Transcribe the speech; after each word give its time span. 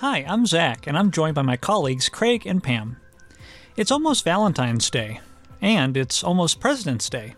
Hi, 0.00 0.24
I'm 0.26 0.46
Zach, 0.46 0.86
and 0.86 0.96
I'm 0.96 1.10
joined 1.10 1.34
by 1.34 1.42
my 1.42 1.58
colleagues 1.58 2.08
Craig 2.08 2.46
and 2.46 2.62
Pam. 2.62 2.96
It's 3.76 3.90
almost 3.90 4.24
Valentine's 4.24 4.88
Day, 4.88 5.20
and 5.60 5.94
it's 5.94 6.24
almost 6.24 6.58
President's 6.58 7.10
Day. 7.10 7.34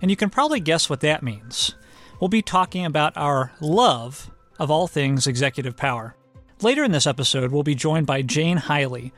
And 0.00 0.08
you 0.08 0.16
can 0.16 0.30
probably 0.30 0.60
guess 0.60 0.88
what 0.88 1.00
that 1.00 1.24
means. 1.24 1.74
We'll 2.20 2.28
be 2.28 2.42
talking 2.42 2.84
about 2.84 3.16
our 3.16 3.50
love 3.60 4.30
of 4.56 4.70
all 4.70 4.86
things 4.86 5.26
executive 5.26 5.76
power. 5.76 6.14
Later 6.62 6.84
in 6.84 6.92
this 6.92 7.08
episode, 7.08 7.50
we'll 7.50 7.64
be 7.64 7.74
joined 7.74 8.06
by 8.06 8.22
Jane 8.22 8.58
Hiley, 8.58 9.10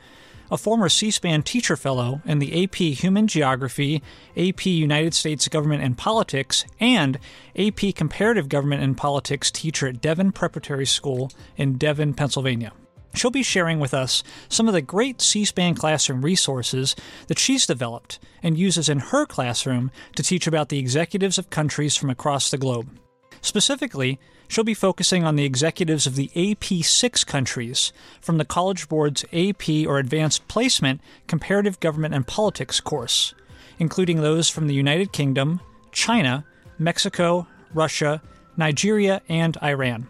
a 0.53 0.57
former 0.57 0.87
C 0.87 1.09
SPAN 1.09 1.41
teacher 1.41 1.75
fellow 1.75 2.21
in 2.25 2.37
the 2.37 2.63
AP 2.63 2.75
Human 2.75 3.25
Geography, 3.25 4.03
AP 4.37 4.67
United 4.67 5.15
States 5.15 5.47
Government 5.47 5.81
and 5.81 5.97
Politics, 5.97 6.63
and 6.79 7.17
AP 7.57 7.95
Comparative 7.95 8.49
Government 8.49 8.83
and 8.83 8.95
Politics 8.95 9.49
teacher 9.49 9.87
at 9.87 9.99
Devon 9.99 10.31
Preparatory 10.31 10.85
School 10.85 11.31
in 11.57 11.79
Devon, 11.79 12.13
Pennsylvania. 12.13 12.71
She'll 13.15 13.31
be 13.31 13.41
sharing 13.41 13.79
with 13.79 13.95
us 13.95 14.23
some 14.47 14.67
of 14.67 14.75
the 14.75 14.81
great 14.83 15.23
C 15.23 15.43
SPAN 15.43 15.73
classroom 15.73 16.21
resources 16.21 16.95
that 17.29 17.39
she's 17.39 17.65
developed 17.65 18.19
and 18.43 18.55
uses 18.55 18.87
in 18.89 18.99
her 18.99 19.25
classroom 19.25 19.89
to 20.15 20.21
teach 20.21 20.45
about 20.45 20.69
the 20.69 20.77
executives 20.77 21.39
of 21.39 21.49
countries 21.49 21.95
from 21.95 22.11
across 22.11 22.51
the 22.51 22.59
globe. 22.59 22.99
Specifically, 23.41 24.19
she'll 24.53 24.63
be 24.63 24.73
focusing 24.73 25.23
on 25.23 25.35
the 25.35 25.45
executives 25.45 26.05
of 26.05 26.15
the 26.15 26.31
AP 26.35 26.83
6 26.83 27.23
countries 27.23 27.91
from 28.21 28.37
the 28.37 28.45
College 28.45 28.87
Board's 28.87 29.25
AP 29.33 29.69
or 29.87 29.97
Advanced 29.97 30.47
Placement 30.47 31.01
Comparative 31.27 31.79
Government 31.79 32.13
and 32.13 32.27
Politics 32.27 32.79
course, 32.79 33.33
including 33.79 34.21
those 34.21 34.49
from 34.49 34.67
the 34.67 34.73
United 34.73 35.11
Kingdom, 35.11 35.61
China, 35.91 36.45
Mexico, 36.77 37.47
Russia, 37.73 38.21
Nigeria, 38.55 39.21
and 39.27 39.57
Iran. 39.63 40.07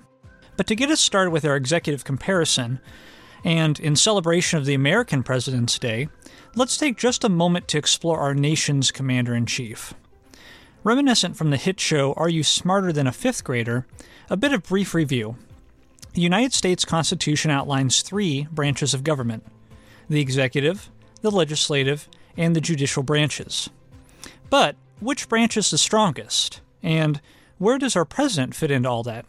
But 0.57 0.67
to 0.67 0.75
get 0.75 0.91
us 0.91 0.99
started 0.99 1.31
with 1.31 1.45
our 1.45 1.55
executive 1.55 2.03
comparison, 2.03 2.79
and 3.43 3.79
in 3.79 3.95
celebration 3.95 4.59
of 4.59 4.65
the 4.65 4.73
American 4.73 5.23
President's 5.23 5.79
Day, 5.79 6.07
let's 6.55 6.77
take 6.77 6.97
just 6.97 7.23
a 7.23 7.29
moment 7.29 7.67
to 7.69 7.77
explore 7.77 8.19
our 8.19 8.33
nation's 8.33 8.91
Commander 8.91 9.35
in 9.35 9.45
Chief. 9.45 9.93
Reminiscent 10.83 11.37
from 11.37 11.49
the 11.49 11.57
hit 11.57 11.79
show 11.79 12.11
Are 12.13 12.27
You 12.27 12.43
Smarter 12.43 12.91
Than 12.91 13.07
a 13.07 13.13
Fifth 13.13 13.45
Grader? 13.45 13.87
A 14.29 14.35
bit 14.35 14.51
of 14.51 14.63
brief 14.63 14.93
review. 14.93 15.37
The 16.13 16.21
United 16.21 16.53
States 16.53 16.83
Constitution 16.83 17.49
outlines 17.49 18.01
three 18.01 18.47
branches 18.51 18.93
of 18.93 19.03
government 19.03 19.45
the 20.09 20.19
executive, 20.19 20.89
the 21.21 21.31
legislative, 21.31 22.09
and 22.35 22.53
the 22.53 22.61
judicial 22.61 23.01
branches. 23.01 23.69
But 24.49 24.75
which 24.99 25.29
branch 25.29 25.55
is 25.55 25.71
the 25.71 25.77
strongest? 25.77 26.59
And 26.83 27.21
where 27.57 27.77
does 27.77 27.95
our 27.95 28.03
president 28.03 28.53
fit 28.53 28.69
into 28.69 28.89
all 28.89 29.03
that? 29.03 29.25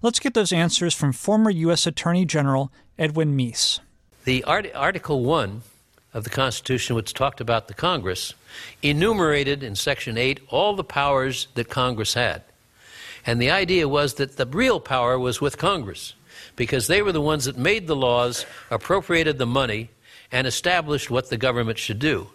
Let's 0.00 0.20
get 0.20 0.34
those 0.34 0.52
answers 0.52 0.94
from 0.94 1.12
former 1.12 1.50
U.S. 1.50 1.88
Attorney 1.88 2.24
General 2.24 2.70
Edwin 2.96 3.36
Meese. 3.36 3.80
The 4.24 4.44
art- 4.44 4.70
Article 4.74 5.24
1 5.24 5.62
of 6.14 6.24
the 6.24 6.30
Constitution, 6.30 6.96
which 6.96 7.14
talked 7.14 7.40
about 7.40 7.68
the 7.68 7.74
Congress, 7.74 8.34
enumerated 8.82 9.62
in 9.62 9.74
Section 9.74 10.16
8 10.16 10.40
all 10.48 10.74
the 10.74 10.84
powers 10.84 11.48
that 11.54 11.68
Congress 11.68 12.14
had. 12.14 12.42
And 13.26 13.40
the 13.40 13.50
idea 13.50 13.88
was 13.88 14.14
that 14.14 14.36
the 14.36 14.46
real 14.46 14.80
power 14.80 15.18
was 15.18 15.40
with 15.40 15.58
Congress, 15.58 16.14
because 16.56 16.86
they 16.86 17.02
were 17.02 17.12
the 17.12 17.20
ones 17.20 17.44
that 17.44 17.58
made 17.58 17.86
the 17.86 17.96
laws, 17.96 18.46
appropriated 18.70 19.38
the 19.38 19.46
money, 19.46 19.90
and 20.32 20.46
established 20.46 21.10
what 21.10 21.30
the 21.30 21.36
government 21.36 21.78
should 21.78 21.98
do. 21.98 22.28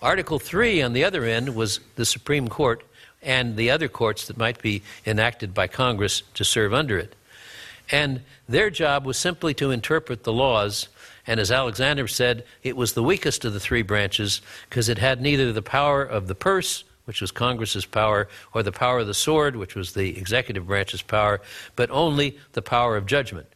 Article 0.00 0.38
3, 0.38 0.82
on 0.82 0.92
the 0.92 1.04
other 1.04 1.24
end, 1.24 1.54
was 1.54 1.78
the 1.96 2.04
Supreme 2.04 2.48
Court 2.48 2.84
and 3.22 3.56
the 3.56 3.70
other 3.70 3.88
courts 3.88 4.26
that 4.26 4.36
might 4.36 4.60
be 4.60 4.82
enacted 5.06 5.54
by 5.54 5.68
Congress 5.68 6.22
to 6.34 6.44
serve 6.44 6.74
under 6.74 6.98
it. 6.98 7.14
And 7.90 8.22
their 8.48 8.70
job 8.70 9.04
was 9.04 9.16
simply 9.16 9.54
to 9.54 9.70
interpret 9.70 10.24
the 10.24 10.32
laws 10.32 10.88
and 11.26 11.38
as 11.38 11.50
Alexander 11.50 12.08
said, 12.08 12.44
it 12.62 12.76
was 12.76 12.94
the 12.94 13.02
weakest 13.02 13.44
of 13.44 13.52
the 13.52 13.60
three 13.60 13.82
branches 13.82 14.42
because 14.68 14.88
it 14.88 14.98
had 14.98 15.20
neither 15.20 15.52
the 15.52 15.62
power 15.62 16.02
of 16.02 16.26
the 16.26 16.34
purse, 16.34 16.84
which 17.04 17.20
was 17.20 17.30
Congress's 17.30 17.86
power, 17.86 18.28
or 18.54 18.62
the 18.62 18.72
power 18.72 19.00
of 19.00 19.06
the 19.06 19.14
sword, 19.14 19.56
which 19.56 19.74
was 19.74 19.92
the 19.92 20.16
executive 20.18 20.66
branch's 20.66 21.02
power, 21.02 21.40
but 21.76 21.90
only 21.90 22.38
the 22.52 22.62
power 22.62 22.96
of 22.96 23.06
judgment. 23.06 23.46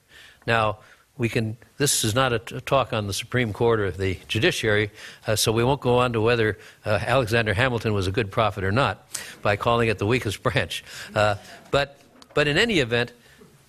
Now, 0.47 0.79
we 1.19 1.29
can 1.29 1.57
this 1.79 2.05
is 2.05 2.15
not 2.15 2.33
a, 2.33 2.39
talk 2.39 2.93
on 2.93 3.07
the 3.07 3.13
supreme 3.13 3.53
court 3.53 3.81
or 3.81 3.91
the 3.91 4.19
judiciary 4.29 4.91
uh, 5.27 5.35
so 5.35 5.51
we 5.51 5.65
won't 5.65 5.81
go 5.81 5.99
on 5.99 6.13
to 6.13 6.21
whether 6.21 6.59
uh, 6.85 6.99
alexander 7.07 7.55
hamilton 7.55 7.93
was 7.95 8.07
a 8.07 8.13
good 8.13 8.31
prophet 8.31 8.65
or 8.65 8.73
not 8.73 9.09
by 9.43 9.57
calling 9.57 9.89
it 9.89 9.99
the 9.99 10.07
weakest 10.07 10.43
branch 10.43 10.85
uh, 11.15 11.37
but 11.71 11.99
but 12.35 12.47
in 12.47 12.59
any 12.59 12.81
event 12.81 13.13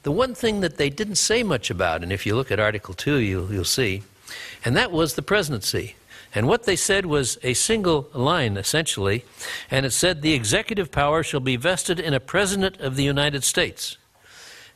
the 0.07 0.11
one 0.11 0.33
thing 0.33 0.61
that 0.61 0.77
they 0.77 0.89
didn't 0.89 1.15
say 1.15 1.43
much 1.43 1.69
about, 1.69 2.01
and 2.01 2.13
if 2.13 2.25
you 2.25 2.33
look 2.33 2.49
at 2.49 2.61
Article 2.61 2.93
2, 2.93 3.17
you'll, 3.17 3.51
you'll 3.51 3.65
see, 3.65 4.03
and 4.63 4.73
that 4.77 4.89
was 4.89 5.15
the 5.15 5.21
presidency. 5.21 5.97
And 6.33 6.47
what 6.47 6.63
they 6.63 6.77
said 6.77 7.05
was 7.05 7.37
a 7.43 7.53
single 7.53 8.07
line, 8.13 8.55
essentially, 8.55 9.25
and 9.69 9.85
it 9.85 9.91
said, 9.91 10.21
The 10.21 10.31
executive 10.31 10.91
power 10.91 11.23
shall 11.23 11.41
be 11.41 11.57
vested 11.57 11.99
in 11.99 12.13
a 12.13 12.21
president 12.21 12.79
of 12.79 12.95
the 12.95 13.03
United 13.03 13.43
States. 13.43 13.97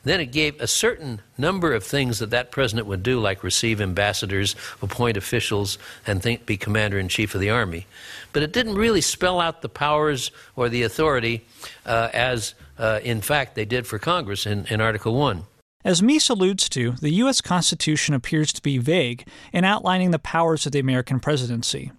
Then 0.04 0.20
it 0.20 0.32
gave 0.32 0.60
a 0.60 0.66
certain 0.66 1.22
number 1.38 1.72
of 1.72 1.82
things 1.82 2.18
that 2.18 2.28
that 2.28 2.50
president 2.50 2.86
would 2.86 3.02
do, 3.02 3.18
like 3.18 3.42
receive 3.42 3.80
ambassadors, 3.80 4.54
appoint 4.82 5.16
officials, 5.16 5.78
and 6.06 6.22
think, 6.22 6.44
be 6.44 6.58
commander 6.58 6.98
in 6.98 7.08
chief 7.08 7.34
of 7.34 7.40
the 7.40 7.48
army. 7.48 7.86
But 8.34 8.42
it 8.42 8.52
didn't 8.52 8.74
really 8.74 9.00
spell 9.00 9.40
out 9.40 9.62
the 9.62 9.70
powers 9.70 10.30
or 10.56 10.68
the 10.68 10.82
authority 10.82 11.46
uh, 11.86 12.10
as 12.12 12.52
uh, 12.82 12.98
in 13.04 13.20
fact, 13.20 13.54
they 13.54 13.64
did 13.64 13.86
for 13.86 14.00
Congress 14.00 14.44
in, 14.44 14.66
in 14.66 14.80
Article 14.80 15.14
1. 15.14 15.44
As 15.84 16.02
Meese 16.02 16.28
alludes 16.28 16.68
to, 16.70 16.92
the 17.00 17.14
U.S. 17.14 17.40
Constitution 17.40 18.12
appears 18.12 18.52
to 18.52 18.60
be 18.60 18.78
vague 18.78 19.26
in 19.52 19.64
outlining 19.64 20.10
the 20.10 20.18
powers 20.18 20.66
of 20.66 20.72
the 20.72 20.80
American 20.80 21.20
presidency. 21.20 21.92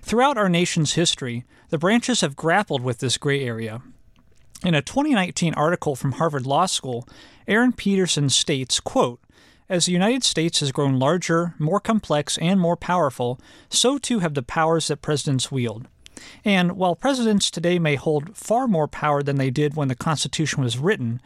Throughout 0.00 0.38
our 0.38 0.48
nation's 0.48 0.94
history, 0.94 1.44
the 1.68 1.76
branches 1.76 2.22
have 2.22 2.36
grappled 2.36 2.82
with 2.82 3.00
this 3.00 3.18
gray 3.18 3.44
area. 3.44 3.82
In 4.64 4.74
a 4.74 4.80
2019 4.80 5.52
article 5.54 5.94
from 5.94 6.12
Harvard 6.12 6.46
Law 6.46 6.64
School, 6.64 7.06
Aaron 7.46 7.74
Peterson 7.74 8.30
states, 8.30 8.80
quote, 8.80 9.20
as 9.68 9.84
the 9.84 9.92
United 9.92 10.24
States 10.24 10.60
has 10.60 10.72
grown 10.72 10.98
larger, 10.98 11.54
more 11.58 11.80
complex, 11.80 12.38
and 12.38 12.58
more 12.58 12.76
powerful, 12.76 13.38
so 13.68 13.98
too 13.98 14.20
have 14.20 14.32
the 14.32 14.42
powers 14.42 14.88
that 14.88 15.02
presidents 15.02 15.52
wield. 15.52 15.86
And 16.44 16.72
while 16.72 16.94
presidents 16.94 17.50
today 17.50 17.78
may 17.78 17.96
hold 17.96 18.36
far 18.36 18.66
more 18.68 18.88
power 18.88 19.22
than 19.22 19.36
they 19.36 19.50
did 19.50 19.74
when 19.74 19.88
the 19.88 19.94
Constitution 19.94 20.62
was 20.62 20.78
written, 20.78 21.20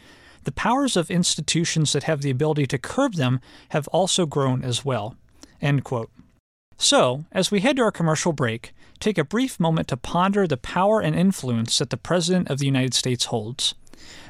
the 0.45 0.53
powers 0.53 0.97
of 0.97 1.11
institutions 1.11 1.93
that 1.93 2.05
have 2.05 2.23
the 2.23 2.31
ability 2.31 2.67
to 2.67 2.79
curb 2.79 3.15
them 3.15 3.41
have 3.71 3.89
also 3.89 4.27
grown 4.27 4.63
as 4.63 4.85
well. 4.85 5.17
So, 6.77 7.25
as 7.33 7.51
we 7.51 7.61
head 7.61 7.77
to 7.77 7.83
our 7.83 7.91
commercial 7.91 8.33
break, 8.33 8.73
take 9.01 9.19
a 9.19 9.25
brief 9.25 9.59
moment 9.59 9.89
to 9.89 9.97
ponder 9.97 10.47
the 10.47 10.57
power 10.57 11.01
and 11.01 11.15
influence 11.15 11.79
that 11.79 11.91
the 11.91 11.97
President 11.97 12.49
of 12.49 12.59
the 12.59 12.67
United 12.67 12.95
States 12.95 13.27
holds. 13.27 13.75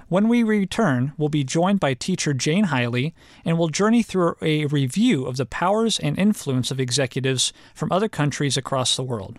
When 0.08 0.28
we 0.28 0.42
return, 0.42 1.12
we'll 1.18 1.28
be 1.28 1.44
joined 1.44 1.80
by 1.80 1.92
teacher 1.92 2.32
Jane 2.32 2.66
Hiley 2.66 3.12
and 3.44 3.58
we'll 3.58 3.68
journey 3.68 4.02
through 4.02 4.36
a 4.40 4.64
review 4.64 5.26
of 5.26 5.36
the 5.36 5.44
powers 5.44 5.98
and 5.98 6.18
influence 6.18 6.70
of 6.70 6.80
executives 6.80 7.52
from 7.74 7.92
other 7.92 8.08
countries 8.08 8.56
across 8.56 8.96
the 8.96 9.02
world. 9.02 9.38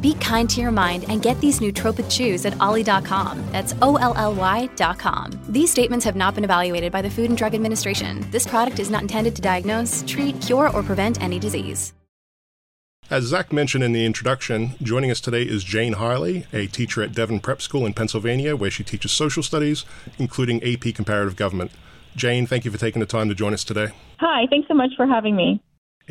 Be 0.00 0.14
kind 0.14 0.48
to 0.50 0.60
your 0.60 0.70
mind 0.70 1.04
and 1.08 1.22
get 1.22 1.40
these 1.40 1.60
nootropic 1.60 2.10
chews 2.10 2.44
at 2.46 2.58
olly.com. 2.60 3.44
That's 3.52 3.74
O 3.82 3.96
L 3.96 4.14
L 4.16 4.34
Y.com. 4.34 5.32
These 5.48 5.70
statements 5.70 6.04
have 6.04 6.16
not 6.16 6.34
been 6.34 6.44
evaluated 6.44 6.92
by 6.92 7.02
the 7.02 7.10
Food 7.10 7.30
and 7.30 7.38
Drug 7.38 7.54
Administration. 7.54 8.26
This 8.30 8.46
product 8.46 8.78
is 8.78 8.90
not 8.90 9.02
intended 9.02 9.36
to 9.36 9.42
diagnose, 9.42 10.04
treat, 10.06 10.40
cure, 10.40 10.70
or 10.70 10.82
prevent 10.82 11.22
any 11.22 11.38
disease. 11.38 11.92
As 13.10 13.24
Zach 13.24 13.52
mentioned 13.52 13.82
in 13.82 13.92
the 13.92 14.06
introduction, 14.06 14.76
joining 14.80 15.10
us 15.10 15.20
today 15.20 15.42
is 15.42 15.64
Jane 15.64 15.94
Hiley, 15.94 16.46
a 16.52 16.68
teacher 16.68 17.02
at 17.02 17.12
Devon 17.12 17.40
Prep 17.40 17.60
School 17.60 17.84
in 17.84 17.92
Pennsylvania, 17.92 18.54
where 18.54 18.70
she 18.70 18.84
teaches 18.84 19.10
social 19.10 19.42
studies, 19.42 19.84
including 20.16 20.62
AP 20.62 20.94
Comparative 20.94 21.34
Government. 21.34 21.72
Jane, 22.14 22.46
thank 22.46 22.64
you 22.64 22.70
for 22.70 22.78
taking 22.78 23.00
the 23.00 23.06
time 23.06 23.28
to 23.28 23.34
join 23.34 23.52
us 23.52 23.64
today. 23.64 23.88
Hi, 24.20 24.46
thanks 24.48 24.68
so 24.68 24.74
much 24.74 24.90
for 24.96 25.08
having 25.08 25.34
me. 25.34 25.60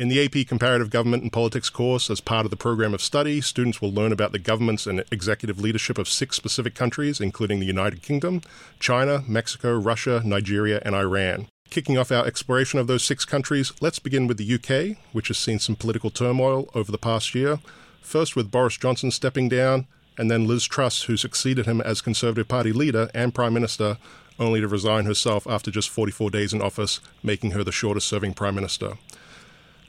In 0.00 0.08
the 0.08 0.24
AP 0.24 0.48
Comparative 0.48 0.88
Government 0.88 1.22
and 1.22 1.30
Politics 1.30 1.68
course, 1.68 2.08
as 2.08 2.22
part 2.22 2.46
of 2.46 2.50
the 2.50 2.56
program 2.56 2.94
of 2.94 3.02
study, 3.02 3.42
students 3.42 3.82
will 3.82 3.92
learn 3.92 4.12
about 4.12 4.32
the 4.32 4.38
governments 4.38 4.86
and 4.86 5.04
executive 5.12 5.60
leadership 5.60 5.98
of 5.98 6.08
six 6.08 6.36
specific 6.36 6.74
countries, 6.74 7.20
including 7.20 7.60
the 7.60 7.66
United 7.66 8.00
Kingdom, 8.00 8.40
China, 8.78 9.22
Mexico, 9.28 9.78
Russia, 9.78 10.22
Nigeria, 10.24 10.80
and 10.86 10.94
Iran. 10.94 11.48
Kicking 11.68 11.98
off 11.98 12.10
our 12.10 12.24
exploration 12.24 12.78
of 12.78 12.86
those 12.86 13.04
six 13.04 13.26
countries, 13.26 13.74
let's 13.82 13.98
begin 13.98 14.26
with 14.26 14.38
the 14.38 14.54
UK, 14.54 14.96
which 15.12 15.28
has 15.28 15.36
seen 15.36 15.58
some 15.58 15.76
political 15.76 16.08
turmoil 16.08 16.70
over 16.74 16.90
the 16.90 16.96
past 16.96 17.34
year. 17.34 17.58
First 18.00 18.34
with 18.34 18.50
Boris 18.50 18.78
Johnson 18.78 19.10
stepping 19.10 19.50
down, 19.50 19.86
and 20.16 20.30
then 20.30 20.46
Liz 20.46 20.64
Truss, 20.64 21.02
who 21.02 21.18
succeeded 21.18 21.66
him 21.66 21.82
as 21.82 22.00
Conservative 22.00 22.48
Party 22.48 22.72
leader 22.72 23.10
and 23.12 23.34
Prime 23.34 23.52
Minister, 23.52 23.98
only 24.38 24.62
to 24.62 24.66
resign 24.66 25.04
herself 25.04 25.46
after 25.46 25.70
just 25.70 25.90
44 25.90 26.30
days 26.30 26.54
in 26.54 26.62
office, 26.62 27.00
making 27.22 27.50
her 27.50 27.62
the 27.62 27.70
shortest 27.70 28.08
serving 28.08 28.32
Prime 28.32 28.54
Minister. 28.54 28.94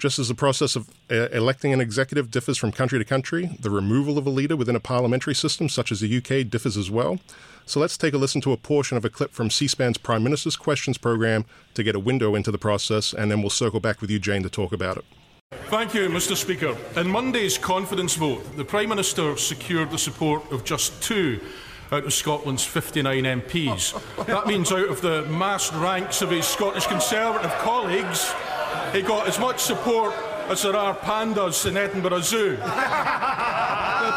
Just 0.01 0.18
as 0.18 0.30
the 0.30 0.33
process 0.33 0.75
of 0.75 0.89
uh, 1.12 1.30
electing 1.30 1.74
an 1.74 1.80
executive 1.80 2.31
differs 2.31 2.57
from 2.57 2.71
country 2.71 2.98
to 2.98 3.06
country, 3.06 3.56
the 3.59 3.69
removal 3.69 4.18
of 4.18 4.25
a 4.25 4.31
leader 4.31 4.56
within 4.56 4.75
a 4.75 4.80
parliamentary 4.80 5.36
system 5.36 5.69
such 5.69 5.92
as 5.92 6.00
the 6.00 6.18
UK 6.18 6.50
differs 6.50 6.75
as 6.75 6.89
well. 6.89 7.19
So 7.68 7.80
let's 7.80 7.98
take 7.98 8.15
a 8.15 8.18
listen 8.18 8.42
to 8.42 8.51
a 8.51 8.57
portion 8.57 8.98
of 8.98 9.06
a 9.06 9.12
clip 9.12 9.31
from 9.31 9.51
C 9.51 9.68
SPAN's 9.68 10.00
Prime 10.00 10.24
Minister's 10.24 10.56
Questions 10.56 10.98
program 10.98 11.45
to 11.75 11.83
get 11.83 11.95
a 11.95 12.00
window 12.00 12.33
into 12.33 12.50
the 12.50 12.57
process, 12.57 13.13
and 13.13 13.30
then 13.30 13.42
we'll 13.42 13.51
circle 13.51 13.80
back 13.80 14.01
with 14.01 14.09
you, 14.09 14.18
Jane, 14.18 14.42
to 14.42 14.50
talk 14.50 14.74
about 14.74 14.98
it. 14.98 15.06
Thank 15.65 15.94
you, 15.94 16.09
Mr. 16.09 16.36
Speaker. 16.36 16.75
In 17.00 17.07
Monday's 17.07 17.59
confidence 17.59 18.15
vote, 18.15 18.57
the 18.57 18.65
Prime 18.65 18.89
Minister 18.89 19.38
secured 19.38 19.92
the 19.92 20.00
support 20.00 20.51
of 20.51 20.63
just 20.63 21.00
two 21.03 21.39
out 21.92 22.06
of 22.06 22.13
Scotland's 22.13 22.63
59 22.63 23.24
MPs. 23.24 24.25
That 24.25 24.48
means 24.48 24.71
out 24.71 24.89
of 24.89 25.01
the 25.01 25.24
massed 25.25 25.74
ranks 25.74 26.24
of 26.24 26.31
his 26.31 26.48
Scottish 26.48 26.88
Conservative 26.88 27.51
colleagues, 27.59 28.33
he 28.94 29.01
got 29.01 29.27
as 29.27 29.39
much 29.39 29.59
support 29.59 30.13
as 30.50 30.63
there 30.63 30.75
are 30.75 30.95
pandas 30.95 31.65
in 31.65 31.77
Edinburgh 31.77 32.21
Zoo. 32.21 32.57
the 32.57 32.57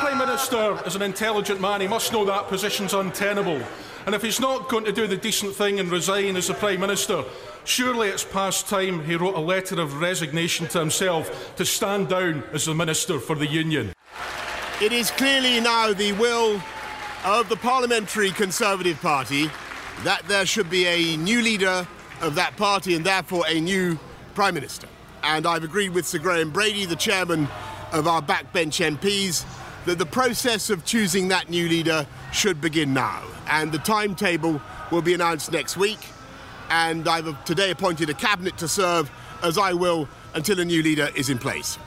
Prime 0.01 0.19
Minister 0.19 0.79
is 0.87 0.97
an 0.97 1.03
intelligent 1.03 1.61
man. 1.61 1.81
He 1.81 1.87
must 1.87 2.13
know 2.13 2.25
that 2.25 2.49
position's 2.49 2.93
untenable. 2.93 3.63
And 4.07 4.15
if 4.15 4.23
he's 4.23 4.41
not 4.41 4.69
going 4.69 4.85
to 4.85 4.93
do 4.93 5.07
the 5.07 5.17
decent 5.17 5.55
thing 5.55 5.81
and 5.81 5.91
resign 5.91 6.37
as 6.37 6.49
the 6.49 6.55
Prime 6.55 6.81
Minister, 6.81 7.25
surely 7.65 8.09
it's 8.09 8.25
past 8.25 8.69
time 8.69 9.05
he 9.05 9.17
wrote 9.17 9.37
a 9.37 9.41
letter 9.41 9.81
of 9.81 10.01
resignation 10.01 10.67
to 10.69 10.79
himself 10.81 11.55
to 11.57 11.65
stand 11.65 12.09
down 12.09 12.43
as 12.53 12.67
the 12.67 12.75
Minister 12.75 13.19
for 13.19 13.37
the 13.37 13.47
Union. 13.47 13.93
It 14.83 14.93
is 14.93 15.11
clearly 15.13 15.61
now 15.61 15.93
the 15.93 16.13
will 16.13 16.61
of 17.25 17.49
the 17.49 17.57
Parliamentary 17.57 18.31
Conservative 18.33 19.01
Party 19.01 19.51
that 20.03 20.27
there 20.29 20.45
should 20.45 20.69
be 20.69 20.87
a 20.87 21.17
new 21.17 21.41
leader 21.41 21.87
of 22.21 22.35
that 22.35 22.57
party 22.57 22.95
and 22.95 23.07
therefore 23.07 23.45
a 23.49 23.61
new 23.61 23.99
Prime 24.35 24.55
Minister. 24.55 24.89
And 25.23 25.47
I've 25.47 25.65
agreed 25.65 25.91
with 25.91 26.07
Sir 26.07 26.19
Graham 26.19 26.51
Brady, 26.51 26.85
the 26.85 26.97
chairman 26.97 27.49
of 27.93 28.07
our 28.07 28.21
backbench 28.21 28.85
MPs, 28.85 29.47
that 29.87 29.99
the 29.99 30.07
process 30.07 30.71
of 30.71 30.85
choosing 30.85 31.29
that 31.29 31.49
new 31.49 31.69
leader 31.69 32.07
should 32.33 32.61
begin 32.61 32.93
now. 32.93 33.23
And 33.49 33.73
the 33.73 33.79
timetable 33.79 34.61
will 34.91 35.03
be 35.03 35.15
announced 35.15 35.53
next 35.53 35.77
week. 35.77 35.99
And 36.71 37.07
I've 37.09 37.45
today 37.45 37.71
appointed 37.71 38.11
a 38.11 38.15
cabinet 38.15 38.59
to 38.59 38.69
serve, 38.69 39.11
as 39.43 39.59
I 39.59 39.73
will, 39.73 40.09
until 40.35 40.61
a 40.61 40.65
new 40.65 40.83
leader 40.83 41.09
is 41.15 41.31
in 41.31 41.39
place. 41.39 41.79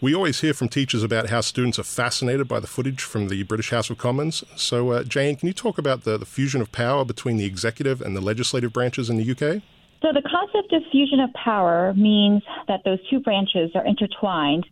We 0.00 0.14
always 0.14 0.40
hear 0.40 0.52
from 0.52 0.68
teachers 0.68 1.04
about 1.04 1.30
how 1.30 1.42
students 1.42 1.78
are 1.78 1.84
fascinated 1.84 2.48
by 2.48 2.58
the 2.58 2.66
footage 2.66 3.02
from 3.02 3.28
the 3.28 3.44
British 3.44 3.70
House 3.70 3.88
of 3.88 3.98
Commons. 3.98 4.42
So, 4.56 4.90
uh, 4.90 5.04
Jane, 5.04 5.36
can 5.36 5.46
you 5.46 5.52
talk 5.52 5.78
about 5.78 6.02
the, 6.02 6.18
the 6.18 6.26
fusion 6.26 6.60
of 6.60 6.72
power 6.72 7.04
between 7.04 7.36
the 7.36 7.44
executive 7.44 8.02
and 8.02 8.16
the 8.16 8.20
legislative 8.20 8.72
branches 8.72 9.08
in 9.08 9.16
the 9.16 9.30
UK? 9.30 9.62
So, 10.02 10.12
the 10.12 10.22
concept 10.22 10.72
of 10.72 10.82
fusion 10.90 11.20
of 11.20 11.32
power 11.32 11.94
means 11.94 12.42
that 12.66 12.80
those 12.84 12.98
two 13.08 13.20
branches 13.20 13.70
are 13.76 13.86
intertwined 13.86 14.66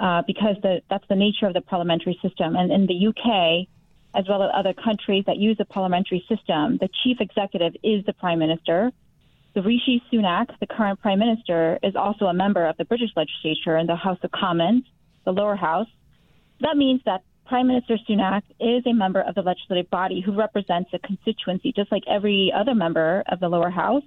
uh, 0.00 0.22
because 0.26 0.56
the, 0.62 0.82
that's 0.90 1.06
the 1.08 1.14
nature 1.14 1.46
of 1.46 1.54
the 1.54 1.60
parliamentary 1.60 2.18
system. 2.20 2.56
And 2.56 2.72
in 2.72 2.86
the 2.86 3.06
UK, 3.06 3.68
as 4.14 4.28
well 4.28 4.42
as 4.42 4.50
other 4.52 4.74
countries 4.74 5.24
that 5.26 5.36
use 5.36 5.56
the 5.58 5.64
parliamentary 5.64 6.24
system, 6.28 6.78
the 6.80 6.88
chief 7.04 7.18
executive 7.20 7.74
is 7.84 8.04
the 8.04 8.12
prime 8.14 8.40
minister. 8.40 8.90
The 9.54 9.62
Rishi 9.62 10.02
Sunak, 10.12 10.58
the 10.58 10.66
current 10.66 11.00
prime 11.00 11.20
minister, 11.20 11.78
is 11.84 11.94
also 11.94 12.26
a 12.26 12.34
member 12.34 12.66
of 12.66 12.76
the 12.76 12.84
British 12.84 13.10
legislature 13.14 13.76
in 13.76 13.86
the 13.86 13.94
House 13.94 14.18
of 14.24 14.32
Commons, 14.32 14.82
the 15.24 15.32
lower 15.32 15.54
house. 15.54 15.88
That 16.60 16.76
means 16.76 17.00
that 17.06 17.22
Prime 17.46 17.66
Minister 17.66 17.98
Sunak 18.08 18.42
is 18.58 18.84
a 18.86 18.92
member 18.92 19.20
of 19.20 19.34
the 19.34 19.42
legislative 19.42 19.90
body 19.90 20.20
who 20.20 20.32
represents 20.32 20.90
a 20.94 20.98
constituency, 20.98 21.72
just 21.76 21.92
like 21.92 22.02
every 22.08 22.52
other 22.56 22.74
member 22.74 23.22
of 23.28 23.38
the 23.38 23.48
lower 23.48 23.70
house. 23.70 24.02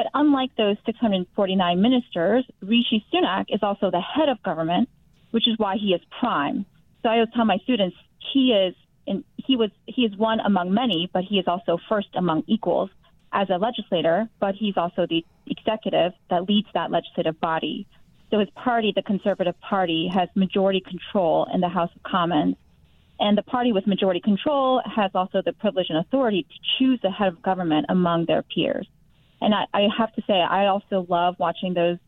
But 0.00 0.06
unlike 0.14 0.56
those 0.56 0.78
649 0.86 1.82
ministers, 1.82 2.46
Rishi 2.62 3.04
Sunak 3.12 3.44
is 3.50 3.60
also 3.62 3.90
the 3.90 4.00
head 4.00 4.30
of 4.30 4.42
government, 4.42 4.88
which 5.30 5.46
is 5.46 5.58
why 5.58 5.76
he 5.76 5.88
is 5.88 6.00
prime. 6.18 6.64
So 7.02 7.10
I 7.10 7.16
always 7.16 7.28
tell 7.36 7.44
my 7.44 7.58
students 7.64 7.94
he 8.32 8.52
is 8.52 8.74
in, 9.06 9.24
he 9.36 9.56
was 9.56 9.68
he 9.84 10.06
is 10.06 10.16
one 10.16 10.40
among 10.40 10.72
many, 10.72 11.10
but 11.12 11.24
he 11.24 11.38
is 11.38 11.44
also 11.46 11.76
first 11.86 12.08
among 12.14 12.44
equals 12.46 12.88
as 13.30 13.50
a 13.50 13.58
legislator, 13.58 14.26
but 14.40 14.54
he's 14.54 14.78
also 14.78 15.06
the 15.06 15.22
executive 15.46 16.12
that 16.30 16.48
leads 16.48 16.68
that 16.72 16.90
legislative 16.90 17.38
body. 17.38 17.86
So 18.30 18.38
his 18.38 18.48
party, 18.54 18.94
the 18.96 19.02
Conservative 19.02 19.60
Party, 19.60 20.08
has 20.10 20.30
majority 20.34 20.80
control 20.80 21.46
in 21.52 21.60
the 21.60 21.68
House 21.68 21.90
of 21.94 22.02
Commons. 22.04 22.56
And 23.18 23.36
the 23.36 23.42
party 23.42 23.74
with 23.74 23.86
majority 23.86 24.20
control 24.20 24.80
has 24.86 25.10
also 25.14 25.42
the 25.44 25.52
privilege 25.52 25.88
and 25.90 25.98
authority 25.98 26.44
to 26.44 26.58
choose 26.78 26.98
the 27.02 27.10
head 27.10 27.28
of 27.28 27.42
government 27.42 27.84
among 27.90 28.24
their 28.24 28.42
peers. 28.42 28.88
And 29.40 29.54
I, 29.54 29.64
I 29.72 29.88
have 29.96 30.14
to 30.14 30.22
say, 30.26 30.34
I 30.34 30.66
also 30.66 31.06
love 31.08 31.36
watching 31.38 31.74
those 31.74 31.98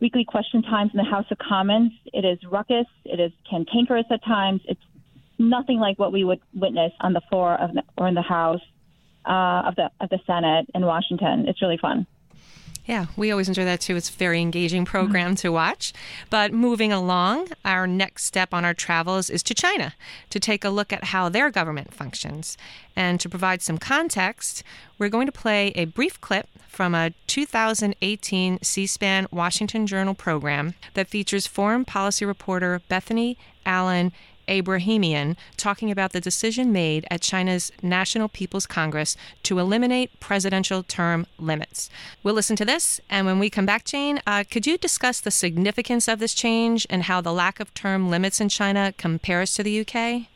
weekly 0.00 0.24
question 0.24 0.62
times 0.62 0.90
in 0.92 0.98
the 0.98 1.04
House 1.04 1.26
of 1.30 1.38
Commons. 1.38 1.92
It 2.12 2.24
is 2.24 2.38
ruckus, 2.50 2.86
it 3.04 3.20
is 3.20 3.32
cantankerous 3.48 4.06
at 4.10 4.24
times. 4.24 4.60
It's 4.66 4.80
nothing 5.38 5.78
like 5.78 5.98
what 5.98 6.12
we 6.12 6.24
would 6.24 6.40
witness 6.54 6.92
on 7.00 7.12
the 7.12 7.20
floor 7.30 7.54
of 7.54 7.72
the, 7.74 7.82
or 7.96 8.08
in 8.08 8.14
the 8.14 8.22
House 8.22 8.60
uh, 9.24 9.62
of 9.66 9.76
the 9.76 9.90
of 10.00 10.08
the 10.10 10.18
Senate 10.26 10.66
in 10.74 10.84
Washington. 10.84 11.46
It's 11.48 11.62
really 11.62 11.78
fun. 11.78 12.06
Yeah, 12.84 13.06
we 13.16 13.30
always 13.30 13.48
enjoy 13.48 13.64
that 13.64 13.80
too. 13.80 13.94
It's 13.94 14.10
a 14.10 14.12
very 14.12 14.40
engaging 14.40 14.84
program 14.84 15.28
mm-hmm. 15.28 15.34
to 15.36 15.52
watch. 15.52 15.92
But 16.30 16.52
moving 16.52 16.92
along, 16.92 17.48
our 17.64 17.86
next 17.86 18.24
step 18.24 18.52
on 18.52 18.64
our 18.64 18.74
travels 18.74 19.30
is 19.30 19.42
to 19.44 19.54
China 19.54 19.94
to 20.30 20.40
take 20.40 20.64
a 20.64 20.70
look 20.70 20.92
at 20.92 21.04
how 21.04 21.28
their 21.28 21.50
government 21.50 21.94
functions. 21.94 22.56
And 22.96 23.20
to 23.20 23.28
provide 23.28 23.62
some 23.62 23.78
context, 23.78 24.64
we're 24.98 25.08
going 25.08 25.26
to 25.26 25.32
play 25.32 25.68
a 25.76 25.84
brief 25.84 26.20
clip 26.20 26.48
from 26.68 26.94
a 26.94 27.12
2018 27.28 28.58
C 28.62 28.86
SPAN 28.86 29.28
Washington 29.30 29.86
Journal 29.86 30.14
program 30.14 30.74
that 30.94 31.08
features 31.08 31.46
foreign 31.46 31.84
policy 31.84 32.24
reporter 32.24 32.80
Bethany 32.88 33.38
Allen 33.64 34.10
Ebrahimian 34.60 35.36
talking 35.56 35.90
about 35.90 36.12
the 36.12 36.20
decision 36.20 36.72
made 36.72 37.06
at 37.10 37.20
China's 37.20 37.72
National 37.82 38.28
People's 38.28 38.66
Congress 38.66 39.16
to 39.44 39.58
eliminate 39.58 40.18
presidential 40.20 40.82
term 40.82 41.26
limits. 41.38 41.88
We'll 42.22 42.34
listen 42.34 42.56
to 42.56 42.64
this, 42.64 43.00
and 43.08 43.26
when 43.26 43.38
we 43.38 43.50
come 43.50 43.66
back, 43.66 43.84
Jane, 43.84 44.20
uh, 44.26 44.44
could 44.50 44.66
you 44.66 44.76
discuss 44.78 45.20
the 45.20 45.30
significance 45.30 46.08
of 46.08 46.18
this 46.18 46.34
change 46.34 46.86
and 46.90 47.04
how 47.04 47.20
the 47.20 47.32
lack 47.32 47.60
of 47.60 47.72
term 47.74 48.10
limits 48.10 48.40
in 48.40 48.48
China 48.48 48.92
compares 48.96 49.54
to 49.54 49.62
the 49.62 49.80
UK? 49.80 50.28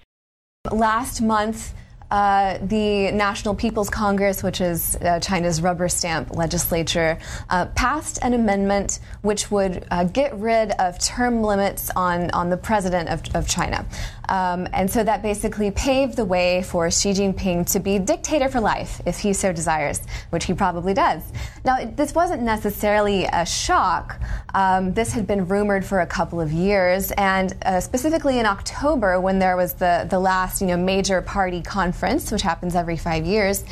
Last 0.72 1.20
month, 1.20 1.74
uh, 2.10 2.58
the 2.62 3.10
National 3.12 3.54
People's 3.54 3.90
Congress, 3.90 4.42
which 4.42 4.60
is 4.60 4.96
uh, 4.96 5.18
China's 5.20 5.60
rubber 5.60 5.88
stamp 5.88 6.34
legislature, 6.34 7.18
uh, 7.50 7.66
passed 7.66 8.18
an 8.22 8.34
amendment 8.34 9.00
which 9.22 9.50
would 9.50 9.84
uh, 9.90 10.04
get 10.04 10.34
rid 10.36 10.70
of 10.72 10.98
term 10.98 11.42
limits 11.42 11.90
on, 11.96 12.30
on 12.30 12.48
the 12.50 12.56
president 12.56 13.08
of, 13.08 13.22
of 13.34 13.48
China. 13.48 13.84
Um, 14.28 14.68
and 14.72 14.90
so 14.90 15.04
that 15.04 15.22
basically 15.22 15.70
paved 15.70 16.16
the 16.16 16.24
way 16.24 16.62
for 16.62 16.90
Xi 16.90 17.10
Jinping 17.10 17.70
to 17.72 17.80
be 17.80 17.98
dictator 17.98 18.48
for 18.48 18.60
life, 18.60 19.00
if 19.06 19.18
he 19.18 19.32
so 19.32 19.52
desires, 19.52 20.00
which 20.30 20.44
he 20.44 20.54
probably 20.54 20.94
does. 20.94 21.22
Now, 21.64 21.84
this 21.84 22.14
wasn't 22.14 22.42
necessarily 22.42 23.24
a 23.24 23.46
shock. 23.46 24.20
Um, 24.54 24.94
this 24.94 25.12
had 25.12 25.26
been 25.26 25.46
rumored 25.46 25.84
for 25.84 26.00
a 26.00 26.06
couple 26.06 26.40
of 26.40 26.52
years, 26.52 27.12
and 27.12 27.54
uh, 27.62 27.80
specifically 27.80 28.38
in 28.38 28.46
October, 28.46 29.20
when 29.20 29.38
there 29.38 29.56
was 29.56 29.74
the, 29.74 30.06
the 30.10 30.18
last 30.18 30.60
you 30.60 30.66
know, 30.66 30.76
major 30.76 31.22
party 31.22 31.62
conference, 31.62 31.95
which 32.32 32.42
happens 32.42 32.74
every 32.74 32.96
five 32.96 33.24
years. 33.24 33.64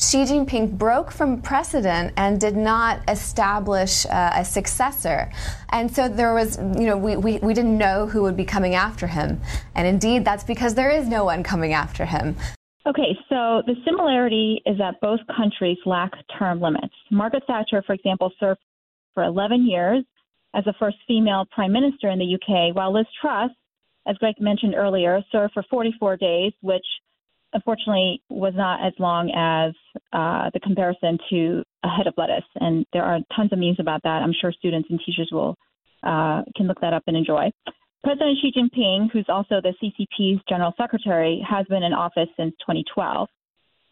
Xi 0.00 0.24
Jinping 0.24 0.78
broke 0.78 1.10
from 1.10 1.42
precedent 1.42 2.14
and 2.16 2.40
did 2.40 2.56
not 2.56 3.00
establish 3.06 4.06
uh, 4.06 4.30
a 4.34 4.44
successor. 4.46 5.30
And 5.68 5.94
so 5.94 6.08
there 6.08 6.32
was, 6.32 6.56
you 6.56 6.86
know, 6.86 6.96
we, 6.96 7.16
we, 7.16 7.38
we 7.38 7.52
didn't 7.52 7.76
know 7.76 8.06
who 8.06 8.22
would 8.22 8.36
be 8.36 8.46
coming 8.46 8.74
after 8.74 9.06
him. 9.06 9.42
And 9.74 9.86
indeed, 9.86 10.24
that's 10.24 10.42
because 10.42 10.74
there 10.74 10.90
is 10.90 11.06
no 11.06 11.24
one 11.24 11.42
coming 11.42 11.74
after 11.74 12.06
him. 12.06 12.36
Okay, 12.86 13.14
so 13.28 13.62
the 13.66 13.74
similarity 13.84 14.62
is 14.64 14.78
that 14.78 15.02
both 15.02 15.20
countries 15.36 15.76
lack 15.84 16.12
term 16.38 16.62
limits. 16.62 16.94
Margaret 17.10 17.42
Thatcher, 17.46 17.82
for 17.86 17.92
example, 17.92 18.32
served 18.40 18.60
for 19.12 19.22
11 19.22 19.68
years 19.68 20.02
as 20.54 20.64
the 20.64 20.72
first 20.78 20.96
female 21.06 21.44
prime 21.50 21.72
minister 21.72 22.08
in 22.08 22.18
the 22.18 22.34
UK, 22.34 22.74
while 22.74 22.94
Liz 22.94 23.06
Truss, 23.20 23.50
as 24.08 24.16
Greg 24.16 24.36
mentioned 24.40 24.74
earlier, 24.74 25.20
served 25.30 25.52
for 25.52 25.62
44 25.70 26.16
days, 26.16 26.52
which 26.62 26.86
unfortunately 27.52 28.22
was 28.28 28.52
not 28.56 28.84
as 28.86 28.92
long 28.98 29.30
as 29.30 29.74
uh, 30.12 30.50
the 30.52 30.60
comparison 30.60 31.18
to 31.30 31.62
a 31.84 31.88
head 31.88 32.06
of 32.06 32.14
lettuce. 32.16 32.44
And 32.56 32.86
there 32.92 33.04
are 33.04 33.18
tons 33.34 33.52
of 33.52 33.58
memes 33.58 33.80
about 33.80 34.02
that. 34.04 34.22
I'm 34.22 34.34
sure 34.38 34.52
students 34.52 34.88
and 34.90 35.00
teachers 35.04 35.30
will 35.32 35.56
uh, 36.02 36.42
can 36.56 36.66
look 36.66 36.80
that 36.80 36.92
up 36.92 37.04
and 37.06 37.16
enjoy. 37.16 37.50
President 38.02 38.38
Xi 38.40 38.52
Jinping, 38.56 39.10
who's 39.12 39.26
also 39.28 39.60
the 39.60 39.74
CCP's 39.82 40.40
general 40.48 40.72
secretary, 40.76 41.44
has 41.48 41.66
been 41.66 41.82
in 41.82 41.92
office 41.92 42.28
since 42.36 42.52
2012. 42.60 43.28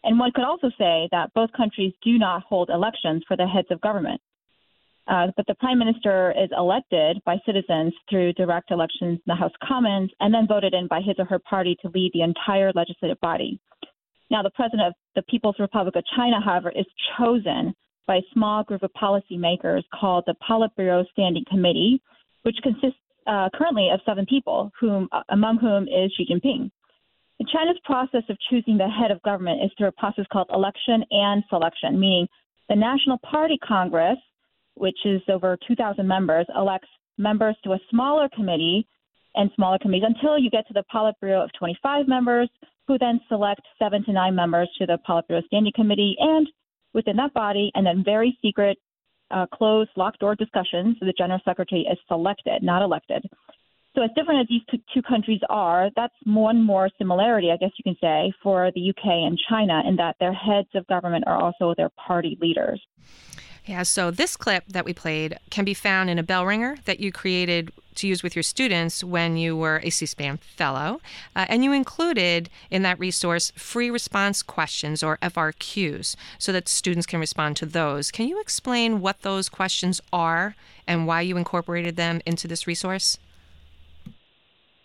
And 0.03 0.17
one 0.17 0.31
could 0.33 0.45
also 0.45 0.69
say 0.77 1.09
that 1.11 1.33
both 1.35 1.51
countries 1.55 1.93
do 2.03 2.17
not 2.17 2.43
hold 2.43 2.69
elections 2.69 3.23
for 3.27 3.37
the 3.37 3.45
heads 3.45 3.67
of 3.69 3.81
government. 3.81 4.21
Uh, 5.09 5.27
but 5.35 5.47
the 5.47 5.55
prime 5.55 5.79
minister 5.79 6.31
is 6.37 6.49
elected 6.55 7.19
by 7.25 7.35
citizens 7.43 7.93
through 8.09 8.31
direct 8.33 8.69
elections 8.69 9.17
in 9.17 9.23
the 9.25 9.35
House 9.35 9.51
Commons 9.67 10.11
and 10.19 10.31
then 10.31 10.45
voted 10.47 10.75
in 10.75 10.87
by 10.87 11.01
his 11.01 11.15
or 11.17 11.25
her 11.25 11.39
party 11.39 11.75
to 11.81 11.89
lead 11.89 12.11
the 12.13 12.21
entire 12.21 12.71
legislative 12.75 13.19
body. 13.19 13.59
Now, 14.29 14.43
the 14.43 14.51
president 14.51 14.83
of 14.83 14.93
the 15.15 15.23
People's 15.23 15.55
Republic 15.57 15.95
of 15.95 16.03
China, 16.15 16.39
however, 16.39 16.69
is 16.69 16.85
chosen 17.17 17.73
by 18.05 18.17
a 18.17 18.31
small 18.33 18.63
group 18.63 18.83
of 18.83 18.91
policymakers 18.93 19.81
called 19.99 20.25
the 20.27 20.35
Politburo 20.47 21.03
Standing 21.11 21.45
Committee, 21.49 21.99
which 22.43 22.57
consists 22.61 22.99
uh, 23.25 23.49
currently 23.55 23.89
of 23.91 23.99
seven 24.05 24.27
people, 24.27 24.71
whom, 24.79 25.09
uh, 25.11 25.23
among 25.29 25.57
whom 25.57 25.87
is 25.87 26.13
Xi 26.15 26.27
Jinping. 26.31 26.69
China's 27.51 27.79
process 27.83 28.23
of 28.29 28.37
choosing 28.49 28.77
the 28.77 28.87
head 28.87 29.09
of 29.09 29.21
government 29.23 29.63
is 29.63 29.71
through 29.77 29.87
a 29.87 29.91
process 29.93 30.25
called 30.31 30.47
election 30.53 31.03
and 31.09 31.43
selection, 31.49 31.99
meaning 31.99 32.27
the 32.67 32.75
National 32.75 33.17
Party 33.19 33.57
Congress 33.65 34.17
which 34.79 34.97
is 35.05 35.21
over 35.29 35.57
2,000 35.67 36.07
members, 36.07 36.45
elects 36.57 36.87
members 37.17 37.55
to 37.63 37.73
a 37.73 37.79
smaller 37.89 38.29
committee 38.33 38.87
and 39.35 39.51
smaller 39.55 39.77
committees 39.79 40.05
until 40.07 40.39
you 40.39 40.49
get 40.49 40.67
to 40.67 40.73
the 40.73 40.83
Politburo 40.93 41.43
of 41.43 41.51
25 41.57 42.07
members, 42.07 42.49
who 42.87 42.97
then 42.97 43.19
select 43.27 43.61
seven 43.77 44.03
to 44.05 44.11
nine 44.11 44.33
members 44.33 44.69
to 44.79 44.85
the 44.85 44.97
Politburo 45.07 45.45
Standing 45.45 45.73
Committee. 45.75 46.15
And 46.19 46.47
within 46.93 47.17
that 47.17 47.33
body, 47.33 47.71
and 47.75 47.85
then 47.85 48.03
very 48.03 48.37
secret, 48.41 48.77
uh, 49.31 49.45
closed, 49.53 49.91
locked 49.95 50.19
door 50.19 50.35
discussions, 50.35 50.97
the 50.99 51.13
General 51.15 51.39
Secretary 51.45 51.81
is 51.81 51.99
selected, 52.07 52.63
not 52.63 52.81
elected. 52.81 53.23
So, 53.95 54.03
as 54.03 54.11
different 54.15 54.41
as 54.41 54.47
these 54.47 54.81
two 54.93 55.01
countries 55.01 55.41
are, 55.49 55.89
that's 55.95 56.13
one 56.23 56.61
more 56.61 56.89
similarity, 56.97 57.51
I 57.51 57.57
guess 57.57 57.71
you 57.77 57.83
can 57.83 57.97
say, 57.99 58.31
for 58.41 58.71
the 58.73 58.89
UK 58.89 59.05
and 59.05 59.37
China 59.49 59.81
in 59.85 59.95
that 59.97 60.15
their 60.19 60.33
heads 60.33 60.69
of 60.75 60.85
government 60.87 61.25
are 61.27 61.37
also 61.37 61.73
their 61.75 61.89
party 61.89 62.37
leaders. 62.39 62.81
Yeah, 63.69 63.83
so 63.83 64.09
this 64.09 64.35
clip 64.35 64.63
that 64.69 64.83
we 64.83 64.93
played 64.95 65.37
can 65.51 65.63
be 65.63 65.75
found 65.75 66.09
in 66.09 66.17
a 66.17 66.23
bell 66.23 66.43
ringer 66.43 66.77
that 66.85 66.99
you 66.99 67.11
created 67.11 67.71
to 67.97 68.07
use 68.07 68.23
with 68.23 68.35
your 68.35 68.41
students 68.41 69.03
when 69.03 69.37
you 69.37 69.55
were 69.55 69.79
a 69.83 69.91
C 69.91 70.07
SPAN 70.07 70.37
fellow. 70.37 71.01
Uh, 71.35 71.45
and 71.47 71.63
you 71.63 71.71
included 71.71 72.49
in 72.71 72.81
that 72.81 72.97
resource 72.97 73.51
free 73.55 73.91
response 73.91 74.41
questions 74.41 75.03
or 75.03 75.19
FRQs 75.21 76.15
so 76.39 76.51
that 76.51 76.67
students 76.67 77.05
can 77.05 77.19
respond 77.19 77.57
to 77.57 77.67
those. 77.67 78.09
Can 78.09 78.27
you 78.27 78.41
explain 78.41 79.01
what 79.01 79.21
those 79.21 79.49
questions 79.49 80.01
are 80.11 80.55
and 80.87 81.05
why 81.05 81.21
you 81.21 81.37
incorporated 81.37 81.95
them 81.95 82.21
into 82.25 82.47
this 82.47 82.65
resource? 82.65 83.19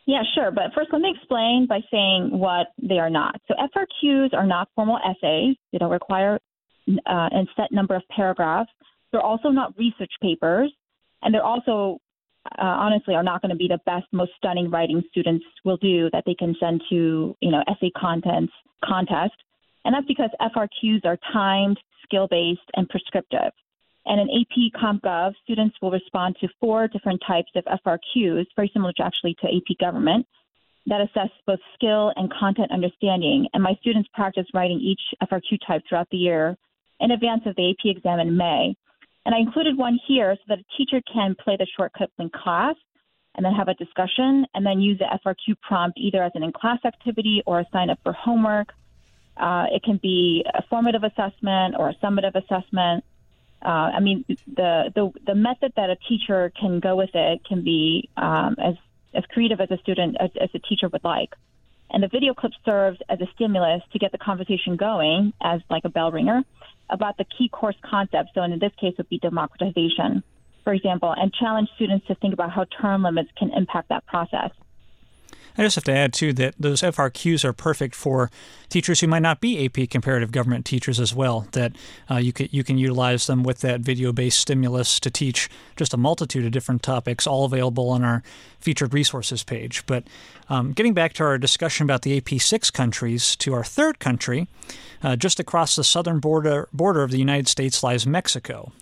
Yeah, 0.04 0.24
sure. 0.34 0.50
But 0.50 0.74
first, 0.74 0.90
let 0.92 1.00
me 1.00 1.14
explain 1.16 1.66
by 1.66 1.80
saying 1.90 2.38
what 2.38 2.66
they 2.82 2.98
are 2.98 3.08
not. 3.08 3.40
So, 3.48 3.54
FRQs 3.54 4.34
are 4.34 4.46
not 4.46 4.68
formal 4.74 4.98
essays. 4.98 5.56
They 5.72 5.78
don't 5.78 5.90
require 5.90 6.38
uh, 6.88 7.28
and 7.32 7.48
set 7.56 7.72
number 7.72 7.94
of 7.94 8.02
paragraphs. 8.14 8.70
They're 9.10 9.20
also 9.20 9.48
not 9.48 9.76
research 9.78 10.12
papers, 10.20 10.72
and 11.22 11.32
they're 11.32 11.44
also 11.44 12.00
uh, 12.58 12.64
honestly 12.64 13.14
are 13.14 13.22
not 13.22 13.40
going 13.40 13.50
to 13.50 13.56
be 13.56 13.68
the 13.68 13.78
best, 13.86 14.06
most 14.12 14.32
stunning 14.36 14.70
writing 14.70 15.02
students 15.10 15.44
will 15.64 15.78
do 15.78 16.10
that 16.12 16.24
they 16.26 16.34
can 16.34 16.54
send 16.60 16.82
to 16.90 17.36
you 17.40 17.50
know 17.50 17.62
essay 17.68 17.90
contents 17.96 18.52
contest, 18.84 19.34
and 19.84 19.94
that's 19.94 20.06
because 20.06 20.30
FRQs 20.40 21.04
are 21.04 21.18
timed, 21.32 21.78
skill 22.04 22.28
based, 22.28 22.68
and 22.74 22.88
prescriptive. 22.88 23.52
And 24.06 24.20
in 24.20 24.28
AP 24.28 24.82
CompGov, 24.82 25.32
students 25.42 25.76
will 25.80 25.90
respond 25.90 26.36
to 26.40 26.48
four 26.60 26.88
different 26.88 27.22
types 27.26 27.50
of 27.56 27.64
FRQs, 27.64 28.44
very 28.54 28.70
similar 28.74 28.92
to 28.98 29.02
actually 29.02 29.34
to 29.40 29.46
AP 29.46 29.78
Government, 29.80 30.26
that 30.86 31.00
assess 31.00 31.30
both 31.46 31.60
skill 31.74 32.12
and 32.16 32.30
content 32.30 32.70
understanding. 32.70 33.48
And 33.54 33.62
my 33.62 33.74
students 33.80 34.08
practice 34.12 34.44
writing 34.52 34.78
each 34.78 35.00
FRQ 35.22 35.58
type 35.66 35.82
throughout 35.88 36.08
the 36.10 36.18
year 36.18 36.56
in 37.00 37.10
advance 37.10 37.42
of 37.46 37.56
the 37.56 37.70
AP 37.70 37.96
exam 37.96 38.20
in 38.20 38.36
May. 38.36 38.74
And 39.26 39.34
I 39.34 39.38
included 39.38 39.76
one 39.76 39.98
here 40.06 40.36
so 40.36 40.42
that 40.48 40.58
a 40.58 40.76
teacher 40.76 41.00
can 41.10 41.34
play 41.42 41.56
the 41.56 41.66
shortcut 41.76 42.10
in 42.18 42.30
class 42.30 42.76
and 43.36 43.44
then 43.44 43.52
have 43.52 43.68
a 43.68 43.74
discussion 43.74 44.46
and 44.54 44.64
then 44.64 44.80
use 44.80 44.98
the 44.98 45.06
FRQ 45.24 45.56
prompt 45.60 45.98
either 45.98 46.22
as 46.22 46.32
an 46.34 46.42
in 46.42 46.52
class 46.52 46.78
activity 46.84 47.42
or 47.46 47.60
a 47.60 47.66
sign 47.72 47.90
up 47.90 47.98
for 48.02 48.12
homework. 48.12 48.72
Uh, 49.36 49.64
it 49.72 49.82
can 49.82 49.98
be 50.02 50.44
a 50.54 50.62
formative 50.68 51.02
assessment 51.02 51.74
or 51.78 51.88
a 51.88 51.94
summative 51.96 52.34
assessment. 52.36 53.04
Uh, 53.64 53.90
I 53.96 54.00
mean, 54.00 54.24
the, 54.28 54.92
the 54.94 55.10
the 55.26 55.34
method 55.34 55.72
that 55.76 55.88
a 55.88 55.96
teacher 56.08 56.52
can 56.60 56.80
go 56.80 56.96
with 56.96 57.10
it 57.14 57.40
can 57.44 57.64
be 57.64 58.10
um, 58.16 58.56
as 58.62 58.74
as 59.14 59.24
creative 59.30 59.60
as 59.60 59.70
a 59.70 59.78
student 59.78 60.16
as, 60.20 60.30
as 60.40 60.50
a 60.54 60.58
teacher 60.58 60.88
would 60.88 61.02
like. 61.02 61.30
And 61.90 62.02
the 62.02 62.08
video 62.08 62.34
clip 62.34 62.52
serves 62.64 62.98
as 63.08 63.20
a 63.20 63.26
stimulus 63.34 63.82
to 63.92 63.98
get 63.98 64.12
the 64.12 64.18
conversation 64.18 64.76
going 64.76 65.32
as 65.40 65.60
like 65.70 65.84
a 65.84 65.88
bell 65.88 66.12
ringer 66.12 66.42
about 66.94 67.18
the 67.18 67.26
key 67.36 67.48
course 67.48 67.76
concepts. 67.84 68.30
So 68.34 68.42
in 68.42 68.58
this 68.58 68.72
case, 68.80 68.94
would 68.96 69.08
be 69.08 69.18
democratization, 69.18 70.22
for 70.64 70.72
example, 70.72 71.14
and 71.16 71.32
challenge 71.34 71.68
students 71.76 72.06
to 72.06 72.14
think 72.14 72.32
about 72.32 72.50
how 72.50 72.64
term 72.80 73.02
limits 73.02 73.30
can 73.36 73.52
impact 73.52 73.90
that 73.90 74.06
process. 74.06 74.50
I 75.56 75.62
just 75.62 75.76
have 75.76 75.84
to 75.84 75.92
add 75.92 76.12
too 76.12 76.32
that 76.34 76.54
those 76.58 76.82
FRQs 76.82 77.44
are 77.44 77.52
perfect 77.52 77.94
for 77.94 78.30
teachers 78.68 79.00
who 79.00 79.06
might 79.06 79.23
not 79.23 79.40
be 79.40 79.64
AP 79.64 79.88
comparative 79.88 80.32
government 80.32 80.64
teachers 80.64 80.99
as 80.99 81.14
well. 81.14 81.46
That 81.52 81.76
uh, 82.11 82.16
you 82.16 82.32
can 82.32 82.49
you 82.50 82.64
can 82.64 82.76
utilize 82.76 83.28
them 83.28 83.44
with 83.44 83.61
that 83.61 83.80
video-based 83.80 84.38
stimulus 84.38 84.99
to 85.00 85.11
teach 85.11 85.49
just 85.76 85.94
a 85.94 85.96
multitude 85.96 86.44
of 86.44 86.50
different 86.50 86.82
topics, 86.82 87.26
all 87.26 87.44
available 87.44 87.88
on 87.90 88.02
our 88.02 88.23
featured 88.58 88.92
resources 88.92 89.44
page. 89.44 89.87
But 89.87 90.04
um, 90.49 90.73
getting 90.73 90.94
back 90.94 91.12
to 91.14 91.25
our 91.25 91.38
discussion 91.38 91.84
about 91.84 92.02
the 92.02 92.16
AP 92.16 92.40
six 92.40 92.70
countries, 92.70 93.37
to 93.37 93.54
our 93.54 93.64
third 93.64 94.00
country, 94.00 94.49
uh, 95.02 95.14
just 95.14 95.38
across 95.38 95.76
the 95.76 95.84
southern 95.84 96.18
border 96.18 96.68
border 96.73 97.04
of 97.04 97.12
the 97.12 97.18
United 97.18 97.46
States 97.46 97.82
lies 97.82 98.06
Mexico. 98.06 98.73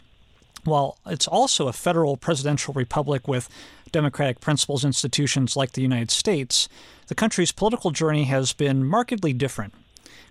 While 0.64 0.98
it's 1.06 1.26
also 1.26 1.68
a 1.68 1.72
federal 1.72 2.16
presidential 2.16 2.72
republic 2.74 3.26
with 3.26 3.48
democratic 3.90 4.40
principles 4.40 4.84
institutions 4.84 5.56
like 5.56 5.72
the 5.72 5.82
United 5.82 6.10
States, 6.10 6.68
the 7.08 7.14
country's 7.14 7.52
political 7.52 7.90
journey 7.90 8.24
has 8.24 8.52
been 8.52 8.84
markedly 8.84 9.32
different. 9.32 9.74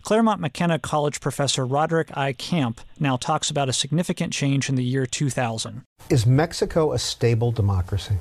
Claremont 0.04 0.42
McKenna 0.42 0.80
College 0.80 1.20
professor 1.20 1.66
Roderick 1.66 2.16
I. 2.18 2.34
Camp 2.34 2.82
now 3.00 3.18
talks 3.18 3.50
about 3.50 3.70
a 3.70 3.74
significant 3.74 4.34
change 4.34 4.68
in 4.68 4.76
the 4.76 4.84
year 4.84 5.06
2000. 5.06 5.84
Is 6.10 6.26
Mexico 6.26 6.92
a 6.92 7.00
stable 7.00 7.52
democracy? 7.52 8.16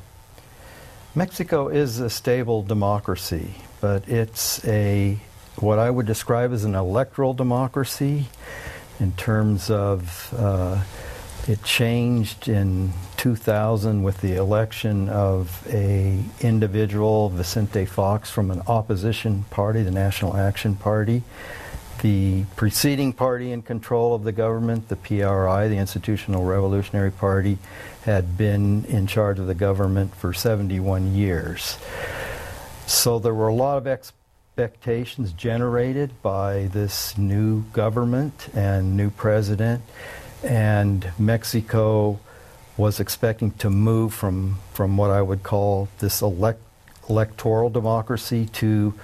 Mexico 1.15 1.69
is 1.69 1.99
a 1.99 2.11
stable 2.11 2.63
democracy, 2.63 3.55
but 3.81 4.07
it's 4.09 4.65
a 4.67 5.19
what 5.57 5.79
I 5.79 5.91
would 5.91 6.07
describe 6.07 6.53
as 6.53 6.65
an 6.65 6.75
electoral 6.75 7.35
democracy 7.35 8.27
in 9.01 9.13
terms 9.13 9.71
of 9.71 10.33
uh, 10.39 10.83
it 11.49 11.63
changed 11.63 12.49
in 12.49 12.93
2000 13.17 14.03
with 14.03 14.21
the 14.21 14.35
election 14.35 15.09
of 15.09 15.67
a 15.73 16.23
individual, 16.41 17.29
Vicente 17.31 17.85
Fox, 17.85 18.31
from 18.31 18.51
an 18.51 18.63
opposition 18.67 19.45
party, 19.51 19.83
the 19.83 19.91
National 19.91 20.37
Action 20.37 20.77
Party. 20.77 21.23
The 22.03 22.45
preceding 22.57 23.13
party 23.13 23.53
in 23.53 23.61
control 23.61 24.15
of 24.15 24.25
the 24.25 24.33
government, 24.33 24.89
the 24.89 24.97
PRI, 24.97 25.69
the 25.69 25.77
Institutional 25.77 26.45
Revolutionary 26.45 27.11
Party, 27.11 27.59
had 28.05 28.39
been 28.39 28.87
in 28.87 29.07
charge 29.07 29.39
of 29.39 29.47
the 29.47 29.55
government 29.55 30.15
for 30.15 30.33
71 30.33 31.15
years. 31.15 31.77
So 32.87 33.19
there 33.19 33.35
were 33.35 33.49
a 33.49 33.55
lot 33.55 33.77
of 33.77 33.87
expectations 33.87 35.33
generated 35.33 36.11
by 36.23 36.69
this 36.73 37.19
new 37.19 37.65
government 37.73 38.49
and 38.55 38.97
new 38.97 39.11
president 39.11 39.83
and 40.43 41.11
Mexico 41.19 42.19
was 42.77 43.01
expecting 43.01 43.51
to 43.53 43.69
move 43.69 44.15
from, 44.15 44.59
from 44.73 44.97
what 44.97 45.11
I 45.11 45.21
would 45.21 45.43
call 45.43 45.89
this 45.99 46.23
elect, 46.23 46.61
electoral 47.09 47.71
democracy 47.71 48.47
to 48.55 48.95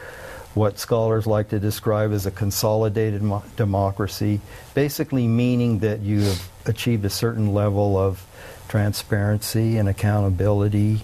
what 0.55 0.79
scholars 0.79 1.27
like 1.27 1.51
to 1.51 1.59
describe 1.59 2.13
as 2.13 2.25
a 2.25 2.31
consolidated 2.31 3.21
mo- 3.21 3.45
democracy, 3.57 4.41
basically 4.73 5.27
meaning 5.27 5.81
that 5.81 6.01
you 6.01 6.23
have 6.23 6.49
achieved 6.65 7.05
a 7.05 7.11
certain 7.11 7.53
level 7.53 7.99
of 7.99 8.25
transparency 8.69 9.77
and 9.77 9.89
accountability 9.89 11.03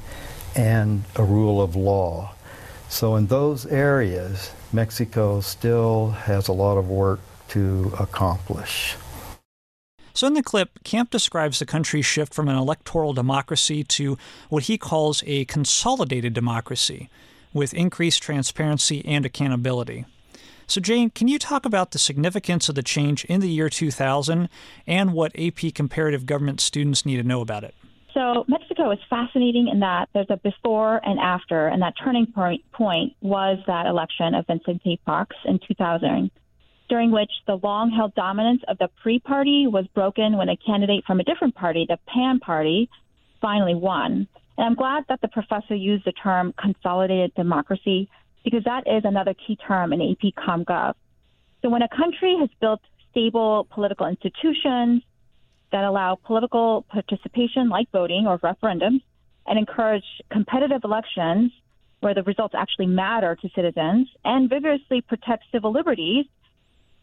and 0.56 1.04
a 1.16 1.22
rule 1.22 1.60
of 1.60 1.76
law. 1.76 2.32
So, 2.88 3.16
in 3.16 3.26
those 3.26 3.66
areas, 3.66 4.52
Mexico 4.72 5.40
still 5.42 6.10
has 6.10 6.48
a 6.48 6.52
lot 6.52 6.78
of 6.78 6.88
work 6.88 7.20
to 7.48 7.92
accomplish. 7.98 8.96
So, 10.14 10.26
in 10.26 10.35
the 10.35 10.42
clip, 10.42 10.85
Camp 10.85 11.11
describes 11.11 11.59
the 11.59 11.66
country's 11.66 12.07
shift 12.07 12.35
from 12.35 12.49
an 12.49 12.57
electoral 12.57 13.12
democracy 13.12 13.83
to 13.85 14.19
what 14.49 14.64
he 14.64 14.76
calls 14.76 15.23
a 15.26 15.45
consolidated 15.47 16.35
democracy 16.35 17.09
with 17.52 17.75
increased 17.75 18.23
transparency 18.23 19.04
and 19.04 19.25
accountability. 19.25 20.04
So, 20.66 20.81
Jane, 20.81 21.11
can 21.11 21.28
you 21.28 21.38
talk 21.38 21.64
about 21.64 21.90
the 21.90 21.99
significance 21.99 22.69
of 22.69 22.75
the 22.75 22.83
change 22.83 23.25
in 23.26 23.40
the 23.40 23.49
year 23.49 23.69
2000 23.69 24.49
and 24.87 25.12
what 25.12 25.33
AP 25.38 25.75
comparative 25.75 26.26
government 26.26 26.61
students 26.61 27.04
need 27.04 27.16
to 27.16 27.23
know 27.23 27.40
about 27.40 27.64
it? 27.64 27.75
So, 28.14 28.45
Mexico 28.47 28.90
is 28.90 28.99
fascinating 29.09 29.69
in 29.69 29.81
that 29.81 30.09
there's 30.12 30.26
a 30.28 30.37
before 30.37 31.00
and 31.04 31.19
after, 31.19 31.69
and 31.69 31.81
that 31.83 31.95
turning 32.02 32.26
point, 32.26 32.62
point 32.73 33.14
was 33.23 33.59
that 33.66 33.87
election 33.87 34.35
of 34.35 34.47
Vicente 34.47 35.00
Fox 35.07 35.35
in 35.47 35.59
2000 35.66 36.31
during 36.92 37.11
which 37.11 37.30
the 37.46 37.58
long 37.62 37.90
held 37.90 38.14
dominance 38.14 38.61
of 38.68 38.76
the 38.76 38.87
PRI 39.02 39.18
party 39.25 39.66
was 39.66 39.87
broken 39.94 40.37
when 40.37 40.50
a 40.50 40.56
candidate 40.58 41.02
from 41.06 41.20
a 41.20 41.25
different 41.25 41.54
party, 41.54 41.87
the 41.88 41.99
PAN 42.06 42.38
party, 42.38 42.90
finally 43.40 43.75
won. 43.75 44.28
And 44.58 44.66
I'm 44.66 44.75
glad 44.75 45.04
that 45.08 45.22
the 45.22 45.28
professor 45.28 45.75
used 45.75 46.04
the 46.04 46.12
term 46.12 46.52
consolidated 46.61 47.34
democracy 47.34 48.11
because 48.44 48.62
that 48.64 48.82
is 48.87 49.06
another 49.06 49.32
key 49.32 49.56
term 49.56 49.94
in 49.94 50.02
AP 50.02 50.34
CompGov. 50.34 50.92
So 51.62 51.70
when 51.70 51.80
a 51.80 51.88
country 51.88 52.37
has 52.38 52.50
built 52.61 52.82
stable 53.11 53.66
political 53.70 54.06
institutions 54.06 55.02
that 55.72 55.84
allow 55.84 56.18
political 56.26 56.84
participation 56.90 57.70
like 57.70 57.90
voting 57.90 58.26
or 58.26 58.38
referendums 58.40 59.00
and 59.46 59.58
encourage 59.58 60.04
competitive 60.30 60.84
elections 60.84 61.52
where 62.00 62.12
the 62.12 62.22
results 62.25 62.54
actually 62.54 62.88
matter 62.88 63.34
to 63.40 63.49
citizens 63.54 64.08
and 64.26 64.50
vigorously 64.50 65.00
protect 65.00 65.44
civil 65.52 65.72
liberties, 65.72 66.26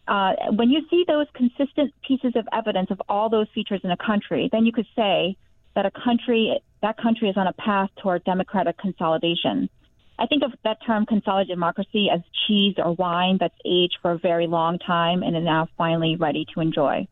uh, 0.07 0.33
when 0.51 0.69
you 0.69 0.81
see 0.89 1.05
those 1.07 1.27
consistent 1.33 1.93
pieces 2.07 2.33
of 2.35 2.47
evidence 2.51 2.89
of 2.91 3.01
all 3.07 3.29
those 3.29 3.47
features 3.53 3.81
in 3.83 3.91
a 3.91 3.97
country, 3.97 4.49
then 4.51 4.65
you 4.65 4.71
could 4.71 4.87
say 4.95 5.37
that 5.75 5.85
a 5.85 5.91
country 5.91 6.59
that 6.81 6.97
country 6.97 7.29
is 7.29 7.37
on 7.37 7.47
a 7.47 7.53
path 7.53 7.89
toward 8.01 8.23
democratic 8.23 8.77
consolidation. 8.77 9.69
I 10.17 10.25
think 10.27 10.43
of 10.43 10.51
that 10.63 10.77
term 10.85 11.05
consolidated 11.05 11.55
democracy 11.55 12.09
as 12.13 12.21
cheese 12.47 12.75
or 12.77 12.93
wine 12.93 13.37
that's 13.39 13.55
aged 13.65 13.97
for 14.01 14.11
a 14.11 14.17
very 14.17 14.47
long 14.47 14.79
time 14.79 15.23
and 15.23 15.35
is 15.35 15.43
now 15.43 15.67
finally 15.77 16.15
ready 16.15 16.45
to 16.53 16.59
enjoy. 16.59 17.07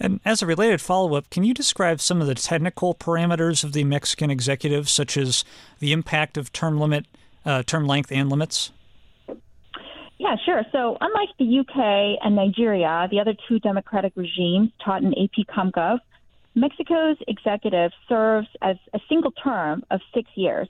And 0.00 0.20
as 0.24 0.42
a 0.42 0.46
related 0.46 0.80
follow 0.80 1.14
up, 1.14 1.30
can 1.30 1.44
you 1.44 1.54
describe 1.54 2.00
some 2.00 2.20
of 2.20 2.26
the 2.26 2.34
technical 2.34 2.94
parameters 2.94 3.64
of 3.64 3.72
the 3.72 3.84
Mexican 3.84 4.30
executive, 4.30 4.88
such 4.88 5.16
as 5.16 5.44
the 5.78 5.92
impact 5.92 6.36
of 6.36 6.52
term 6.52 6.78
limit, 6.78 7.06
uh, 7.46 7.62
term 7.62 7.86
length, 7.86 8.10
and 8.10 8.28
limits? 8.28 8.72
Yeah, 10.18 10.36
sure. 10.44 10.62
So, 10.70 10.96
unlike 11.00 11.30
the 11.38 11.58
UK 11.60 12.18
and 12.24 12.36
Nigeria, 12.36 13.08
the 13.10 13.20
other 13.20 13.34
two 13.48 13.58
democratic 13.58 14.12
regimes 14.16 14.70
taught 14.84 15.02
in 15.02 15.12
AP 15.12 15.46
CompGov, 15.48 15.98
Mexico's 16.54 17.16
executive 17.26 17.90
serves 18.08 18.46
as 18.62 18.76
a 18.92 19.00
single 19.08 19.32
term 19.32 19.82
of 19.90 20.00
six 20.14 20.30
years. 20.36 20.68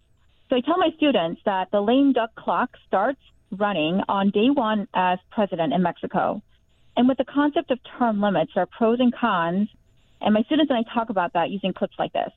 So, 0.49 0.57
I 0.57 0.61
tell 0.61 0.79
my 0.79 0.91
students 0.97 1.43
that 1.45 1.71
the 1.73 1.81
lame 1.81 2.13
duck 2.13 2.35
clock 2.35 2.71
starts 2.87 3.21
running 3.51 4.01
on 4.09 4.31
day 4.31 4.49
one 4.51 4.89
as 4.95 5.19
president 5.31 5.73
in 5.75 5.83
Mexico. 5.83 6.43
And 6.97 7.09
with 7.09 7.19
the 7.19 7.25
concept 7.25 7.71
of 7.71 7.79
term 7.99 8.21
limits, 8.21 8.53
there 8.55 8.63
are 8.63 8.67
pros 8.79 8.99
and 9.01 9.15
cons. 9.15 9.69
And 10.21 10.33
my 10.33 10.43
students 10.43 10.71
and 10.71 10.79
I 10.79 10.95
talk 10.95 11.11
about 11.11 11.35
that 11.35 11.51
using 11.51 11.73
clips 11.73 11.97
like 11.99 12.13
this. 12.13 12.31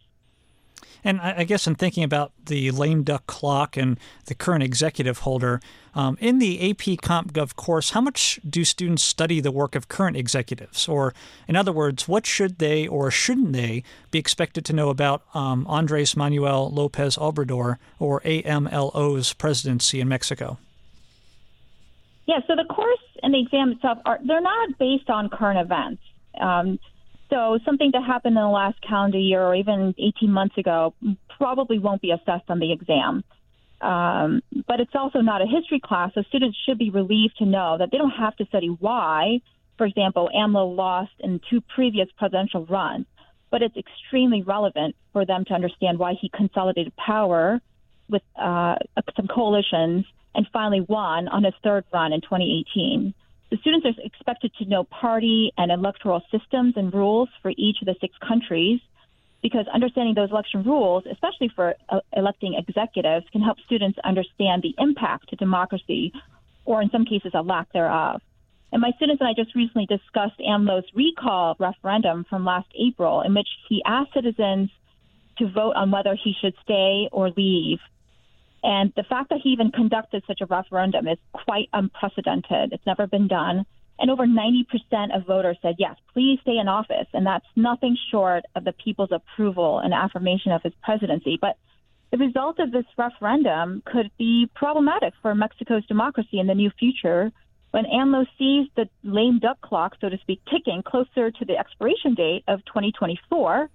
And 1.03 1.21
I 1.21 1.43
guess 1.43 1.67
in 1.67 1.75
thinking 1.75 2.03
about 2.03 2.31
the 2.45 2.71
lame 2.71 3.03
duck 3.03 3.27
clock 3.27 3.77
and 3.77 3.99
the 4.25 4.35
current 4.35 4.63
executive 4.63 5.19
holder, 5.19 5.61
um, 5.95 6.17
in 6.19 6.39
the 6.39 6.69
AP 6.69 6.99
CompGov 7.01 7.55
course, 7.55 7.91
how 7.91 8.01
much 8.01 8.39
do 8.47 8.63
students 8.63 9.03
study 9.03 9.39
the 9.39 9.51
work 9.51 9.75
of 9.75 9.87
current 9.87 10.17
executives? 10.17 10.87
Or, 10.87 11.13
in 11.47 11.55
other 11.55 11.71
words, 11.71 12.07
what 12.07 12.25
should 12.25 12.59
they 12.59 12.87
or 12.87 13.09
shouldn't 13.09 13.53
they 13.53 13.83
be 14.11 14.19
expected 14.19 14.65
to 14.65 14.73
know 14.73 14.89
about 14.89 15.23
um, 15.33 15.65
Andres 15.67 16.15
Manuel 16.15 16.69
Lopez 16.69 17.15
Obrador 17.17 17.77
or 17.99 18.21
AMLO's 18.21 19.33
presidency 19.33 19.99
in 19.99 20.07
Mexico? 20.07 20.57
Yeah, 22.27 22.39
so 22.45 22.55
the 22.55 22.65
course 22.65 22.99
and 23.23 23.33
the 23.33 23.39
exam 23.39 23.71
itself 23.71 23.99
are 24.05 24.19
they're 24.23 24.41
not 24.41 24.77
based 24.77 25.09
on 25.09 25.29
current 25.29 25.59
events. 25.59 26.01
Um, 26.39 26.77
so 27.29 27.59
something 27.65 27.91
that 27.93 28.03
happened 28.03 28.37
in 28.37 28.41
the 28.41 28.49
last 28.49 28.79
calendar 28.81 29.17
year 29.17 29.41
or 29.41 29.55
even 29.55 29.93
18 29.97 30.31
months 30.31 30.57
ago 30.57 30.93
probably 31.37 31.79
won't 31.79 32.01
be 32.01 32.11
assessed 32.11 32.49
on 32.49 32.59
the 32.59 32.71
exam. 32.71 33.23
Um, 33.81 34.41
but 34.65 34.79
it's 34.79 34.95
also 34.95 35.19
not 35.19 35.41
a 35.41 35.45
history 35.45 35.79
class, 35.83 36.11
so 36.15 36.23
students 36.23 36.57
should 36.65 36.77
be 36.77 36.89
relieved 36.89 37.37
to 37.37 37.45
know 37.45 37.77
that 37.77 37.91
they 37.91 37.97
don't 37.97 38.11
have 38.11 38.35
to 38.37 38.45
study 38.45 38.67
why, 38.67 39.41
for 39.77 39.85
example, 39.85 40.29
AMLO 40.33 40.75
lost 40.75 41.11
in 41.19 41.39
two 41.49 41.61
previous 41.75 42.07
presidential 42.17 42.65
runs. 42.65 43.05
But 43.51 43.61
it's 43.61 43.77
extremely 43.77 44.41
relevant 44.41 44.95
for 45.13 45.25
them 45.25 45.45
to 45.45 45.53
understand 45.53 45.99
why 45.99 46.13
he 46.19 46.29
consolidated 46.29 46.93
power 46.95 47.61
with 48.09 48.23
uh, 48.35 48.75
some 49.15 49.27
coalitions 49.27 50.05
and 50.33 50.47
finally 50.51 50.81
won 50.81 51.27
on 51.27 51.43
his 51.43 51.53
third 51.63 51.85
run 51.93 52.13
in 52.13 52.21
2018. 52.21 53.13
The 53.49 53.57
students 53.57 53.85
are 53.85 53.93
expected 54.03 54.51
to 54.59 54.65
know 54.65 54.83
party 54.83 55.53
and 55.57 55.71
electoral 55.71 56.21
systems 56.31 56.73
and 56.75 56.93
rules 56.93 57.29
for 57.41 57.51
each 57.55 57.77
of 57.81 57.85
the 57.85 57.95
six 58.01 58.13
countries 58.27 58.81
because 59.41 59.65
understanding 59.73 60.15
those 60.15 60.31
election 60.31 60.63
rules, 60.63 61.05
especially 61.09 61.49
for 61.55 61.75
uh, 61.89 61.99
electing 62.11 62.55
executives, 62.55 63.25
can 63.31 63.41
help 63.41 63.57
students 63.65 63.97
understand 64.03 64.63
the 64.63 64.75
impact 64.77 65.29
to 65.29 65.35
democracy 65.37 66.11
or, 66.65 66.81
in 66.81 66.89
some 66.89 67.05
cases, 67.05 67.31
a 67.33 67.41
lack 67.41 67.71
thereof. 67.71 68.21
And 68.73 68.81
my 68.81 68.91
students 68.97 69.21
and 69.21 69.29
I 69.29 69.33
just 69.33 69.55
recently 69.55 69.85
discussed 69.85 70.39
AMLO's 70.39 70.83
recall 70.93 71.55
referendum 71.57 72.25
from 72.29 72.43
last 72.43 72.67
April, 72.77 73.21
in 73.21 73.33
which 73.33 73.47
he 73.69 73.81
asked 73.85 74.13
citizens 74.13 74.69
to 75.37 75.47
vote 75.47 75.73
on 75.75 75.91
whether 75.91 76.17
he 76.21 76.33
should 76.41 76.53
stay 76.63 77.07
or 77.11 77.29
leave 77.29 77.79
and 78.63 78.91
the 78.95 79.03
fact 79.03 79.29
that 79.29 79.39
he 79.43 79.49
even 79.49 79.71
conducted 79.71 80.23
such 80.27 80.41
a 80.41 80.45
referendum 80.45 81.07
is 81.07 81.17
quite 81.31 81.69
unprecedented. 81.73 82.73
It's 82.73 82.85
never 82.85 83.07
been 83.07 83.27
done. 83.27 83.65
And 83.99 84.11
over 84.11 84.25
90% 84.25 85.15
of 85.15 85.25
voters 85.25 85.57
said, 85.61 85.75
yes, 85.79 85.95
please 86.13 86.39
stay 86.41 86.57
in 86.57 86.67
office. 86.67 87.07
And 87.13 87.25
that's 87.25 87.45
nothing 87.55 87.97
short 88.11 88.43
of 88.55 88.63
the 88.63 88.73
people's 88.73 89.11
approval 89.11 89.79
and 89.79 89.93
affirmation 89.93 90.51
of 90.51 90.61
his 90.61 90.73
presidency. 90.83 91.37
But 91.39 91.57
the 92.11 92.17
result 92.17 92.59
of 92.59 92.71
this 92.71 92.85
referendum 92.97 93.81
could 93.85 94.11
be 94.17 94.49
problematic 94.55 95.13
for 95.21 95.33
Mexico's 95.35 95.85
democracy 95.87 96.39
in 96.39 96.47
the 96.47 96.55
near 96.55 96.71
future 96.79 97.31
when 97.71 97.85
AMLO 97.85 98.25
sees 98.37 98.67
the 98.75 98.87
lame 99.03 99.39
duck 99.39 99.59
clock, 99.61 99.95
so 99.99 100.09
to 100.09 100.17
speak, 100.19 100.41
ticking 100.49 100.83
closer 100.83 101.31
to 101.31 101.45
the 101.45 101.57
expiration 101.57 102.13
date 102.15 102.43
of 102.47 102.63
2024 102.65 103.69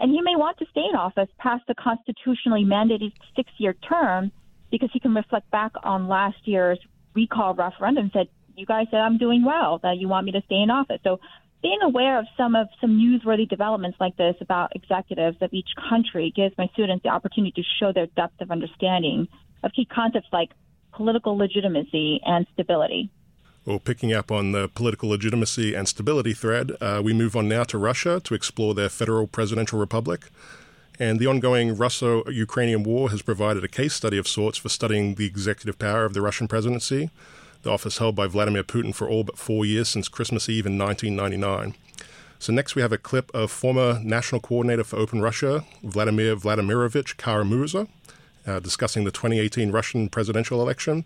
and 0.00 0.10
he 0.10 0.22
may 0.22 0.34
want 0.34 0.58
to 0.58 0.66
stay 0.70 0.84
in 0.88 0.96
office 0.96 1.28
past 1.38 1.62
the 1.68 1.74
constitutionally 1.74 2.64
mandated 2.64 3.12
six 3.36 3.50
year 3.58 3.74
term 3.74 4.32
because 4.70 4.88
he 4.92 5.00
can 5.00 5.14
reflect 5.14 5.50
back 5.50 5.72
on 5.84 6.08
last 6.08 6.38
year's 6.44 6.78
recall 7.14 7.54
referendum 7.54 8.04
and 8.04 8.12
said, 8.12 8.28
You 8.56 8.66
guys 8.66 8.86
said 8.90 9.00
I'm 9.00 9.18
doing 9.18 9.44
well, 9.44 9.78
that 9.82 9.98
you 9.98 10.08
want 10.08 10.24
me 10.24 10.32
to 10.32 10.42
stay 10.46 10.62
in 10.62 10.70
office. 10.70 11.00
So 11.04 11.20
being 11.62 11.80
aware 11.82 12.18
of 12.18 12.26
some 12.36 12.54
of 12.54 12.68
some 12.80 12.98
newsworthy 12.98 13.46
developments 13.46 13.98
like 14.00 14.16
this 14.16 14.36
about 14.40 14.74
executives 14.74 15.36
of 15.42 15.52
each 15.52 15.68
country 15.90 16.32
gives 16.34 16.56
my 16.56 16.68
students 16.72 17.02
the 17.02 17.10
opportunity 17.10 17.52
to 17.60 17.68
show 17.78 17.92
their 17.92 18.06
depth 18.06 18.40
of 18.40 18.50
understanding 18.50 19.28
of 19.62 19.72
key 19.76 19.84
concepts 19.84 20.28
like 20.32 20.50
political 20.94 21.36
legitimacy 21.36 22.20
and 22.24 22.46
stability. 22.54 23.10
Well, 23.70 23.78
picking 23.78 24.12
up 24.12 24.32
on 24.32 24.50
the 24.50 24.66
political 24.66 25.10
legitimacy 25.10 25.76
and 25.76 25.86
stability 25.86 26.32
thread, 26.32 26.72
uh, 26.80 27.00
we 27.04 27.12
move 27.12 27.36
on 27.36 27.48
now 27.48 27.62
to 27.62 27.78
Russia 27.78 28.18
to 28.24 28.34
explore 28.34 28.74
their 28.74 28.88
federal 28.88 29.28
presidential 29.28 29.78
republic. 29.78 30.28
And 30.98 31.20
the 31.20 31.28
ongoing 31.28 31.76
Russo 31.76 32.28
Ukrainian 32.28 32.82
war 32.82 33.10
has 33.10 33.22
provided 33.22 33.62
a 33.62 33.68
case 33.68 33.94
study 33.94 34.18
of 34.18 34.26
sorts 34.26 34.58
for 34.58 34.68
studying 34.68 35.14
the 35.14 35.24
executive 35.24 35.78
power 35.78 36.04
of 36.04 36.14
the 36.14 36.20
Russian 36.20 36.48
presidency, 36.48 37.10
the 37.62 37.70
office 37.70 37.98
held 37.98 38.16
by 38.16 38.26
Vladimir 38.26 38.64
Putin 38.64 38.92
for 38.92 39.08
all 39.08 39.22
but 39.22 39.38
four 39.38 39.64
years 39.64 39.88
since 39.88 40.08
Christmas 40.08 40.48
Eve 40.48 40.66
in 40.66 40.76
1999. 40.76 41.76
So, 42.40 42.52
next 42.52 42.74
we 42.74 42.82
have 42.82 42.90
a 42.90 42.98
clip 42.98 43.30
of 43.32 43.52
former 43.52 44.00
National 44.02 44.40
Coordinator 44.40 44.82
for 44.82 44.96
Open 44.96 45.22
Russia, 45.22 45.64
Vladimir 45.84 46.34
Vladimirovich 46.34 47.16
Kara-Murza, 47.18 47.86
uh, 48.48 48.58
discussing 48.58 49.04
the 49.04 49.12
2018 49.12 49.70
Russian 49.70 50.08
presidential 50.08 50.60
election. 50.60 51.04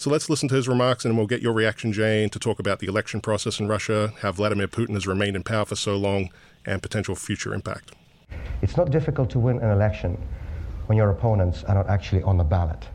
So 0.00 0.08
let's 0.08 0.30
listen 0.30 0.48
to 0.48 0.54
his 0.54 0.66
remarks 0.66 1.04
and 1.04 1.14
we'll 1.18 1.26
get 1.26 1.42
your 1.42 1.52
reaction, 1.52 1.92
Jane, 1.92 2.30
to 2.30 2.38
talk 2.38 2.58
about 2.58 2.78
the 2.78 2.86
election 2.86 3.20
process 3.20 3.60
in 3.60 3.68
Russia, 3.68 4.14
how 4.22 4.32
Vladimir 4.32 4.66
Putin 4.66 4.94
has 4.94 5.06
remained 5.06 5.36
in 5.36 5.42
power 5.42 5.66
for 5.66 5.76
so 5.76 5.94
long, 5.94 6.30
and 6.64 6.80
potential 6.80 7.14
future 7.14 7.52
impact. 7.52 7.92
It's 8.62 8.78
not 8.78 8.90
difficult 8.90 9.28
to 9.28 9.38
win 9.38 9.58
an 9.58 9.70
election 9.70 10.16
when 10.86 10.96
your 10.96 11.10
opponents 11.10 11.64
are 11.64 11.74
not 11.74 11.86
actually 11.90 12.22
on 12.22 12.38
the 12.38 12.44
ballot. 12.44 12.88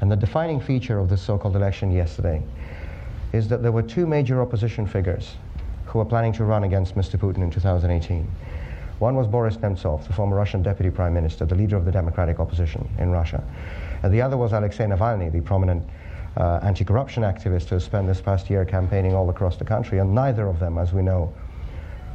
And 0.00 0.10
the 0.10 0.16
defining 0.16 0.58
feature 0.58 0.98
of 0.98 1.10
this 1.10 1.20
so 1.20 1.36
called 1.36 1.54
election 1.54 1.92
yesterday 1.92 2.42
is 3.34 3.46
that 3.48 3.62
there 3.62 3.70
were 3.70 3.82
two 3.82 4.06
major 4.06 4.40
opposition 4.40 4.86
figures 4.86 5.34
who 5.84 5.98
were 5.98 6.06
planning 6.06 6.32
to 6.32 6.44
run 6.44 6.64
against 6.64 6.94
Mr. 6.94 7.20
Putin 7.20 7.42
in 7.42 7.50
2018. 7.50 8.26
One 9.00 9.16
was 9.16 9.26
Boris 9.26 9.58
Nemtsov, 9.58 10.06
the 10.06 10.14
former 10.14 10.36
Russian 10.36 10.62
deputy 10.62 10.88
prime 10.88 11.12
minister, 11.12 11.44
the 11.44 11.56
leader 11.56 11.76
of 11.76 11.84
the 11.84 11.92
democratic 11.92 12.40
opposition 12.40 12.88
in 12.98 13.10
Russia. 13.10 13.44
And 14.02 14.14
the 14.14 14.22
other 14.22 14.38
was 14.38 14.54
Alexei 14.54 14.86
Navalny, 14.86 15.30
the 15.30 15.42
prominent 15.42 15.84
uh, 16.36 16.60
anti-corruption 16.62 17.22
activists 17.22 17.68
who 17.68 17.78
spent 17.78 18.06
this 18.06 18.20
past 18.20 18.48
year 18.48 18.64
campaigning 18.64 19.14
all 19.14 19.28
across 19.30 19.56
the 19.56 19.64
country, 19.64 19.98
and 19.98 20.14
neither 20.14 20.46
of 20.46 20.58
them, 20.58 20.78
as 20.78 20.92
we 20.92 21.02
know, 21.02 21.32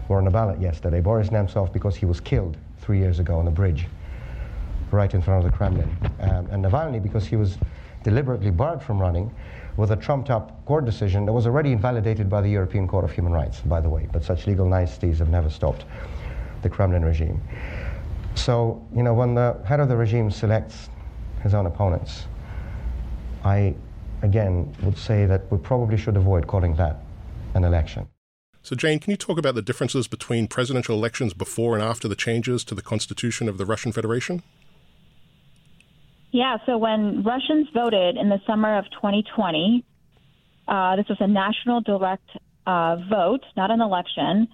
were 0.08 0.17
on 0.17 0.25
the 0.25 0.32
ballot 0.32 0.60
yesterday. 0.60 1.01
Boris 1.01 1.30
Nemtsov 1.30 1.71
because 1.73 1.95
he 1.95 2.06
was 2.06 2.19
killed 2.19 2.58
three 2.80 2.99
years 2.99 3.19
ago 3.19 3.38
on 3.38 3.47
a 3.47 3.51
bridge 3.51 3.88
right 4.91 5.13
in 5.13 5.21
front 5.21 5.45
of 5.45 5.51
the 5.51 5.56
Kremlin. 5.56 5.95
Um, 6.21 6.47
and 6.49 6.63
Navalny 6.63 7.03
because 7.03 7.27
he 7.27 7.36
was 7.36 7.58
deliberately 8.03 8.51
barred 8.51 8.82
from 8.82 8.99
running 8.99 9.34
with 9.75 9.91
a 9.91 9.95
trumped 9.95 10.30
up 10.30 10.65
court 10.65 10.86
decision 10.86 11.25
that 11.25 11.34
was 11.34 11.45
already 11.45 11.71
invalidated 11.71 12.30
by 12.30 12.41
the 12.41 12.49
European 12.49 12.88
Court 12.88 13.03
of 13.03 13.12
Human 13.12 13.34
Rights, 13.34 13.60
by 13.60 13.82
the 13.82 13.89
way. 13.89 14.08
But 14.12 14.23
such 14.23 14.47
legal 14.47 14.65
niceties 14.65 15.19
have 15.19 15.30
never 15.30 15.49
stopped 15.49 15.86
the 16.62 16.69
Kremlin 16.69 17.03
regime. 17.06 17.41
So, 18.36 18.82
you 18.95 19.03
know, 19.03 19.13
when 19.13 19.36
the 19.36 19.58
head 19.65 19.80
of 19.80 19.89
the 19.89 19.97
regime 19.97 20.32
selects 20.32 20.89
his 21.43 21.53
own 21.53 21.65
opponents, 21.65 22.25
I, 23.43 23.75
again, 24.21 24.73
would 24.82 24.97
say 24.97 25.25
that 25.25 25.51
we 25.51 25.58
probably 25.58 25.97
should 25.97 26.17
avoid 26.17 26.47
calling 26.47 26.75
that 26.75 26.97
an 27.53 27.63
election. 27.63 28.08
So, 28.62 28.75
Jane, 28.75 28.99
can 28.99 29.12
you 29.12 29.17
talk 29.17 29.38
about 29.38 29.56
the 29.56 29.62
differences 29.62 30.08
between 30.08 30.47
presidential 30.47 30.95
elections 30.95 31.34
before 31.34 31.75
and 31.75 31.84
after 31.84 32.08
the 32.08 32.15
changes 32.15 32.63
to 32.65 32.75
the 32.75 32.82
constitution 32.82 33.47
of 33.47 33.58
the 33.58 33.65
Russian 33.65 33.91
Federation? 33.91 34.43
Yeah, 36.32 36.58
so 36.65 36.77
when 36.77 37.23
Russians 37.23 37.69
voted 37.73 38.17
in 38.17 38.27
the 38.30 38.39
summer 38.45 38.77
of 38.77 38.86
2020, 38.91 39.86
uh, 40.67 40.95
this 40.97 41.08
was 41.08 41.17
a 41.21 41.27
national 41.27 41.82
direct 41.82 42.30
uh, 42.65 42.97
vote, 43.10 43.45
not 43.56 43.71
an 43.71 43.80
election, 43.80 44.49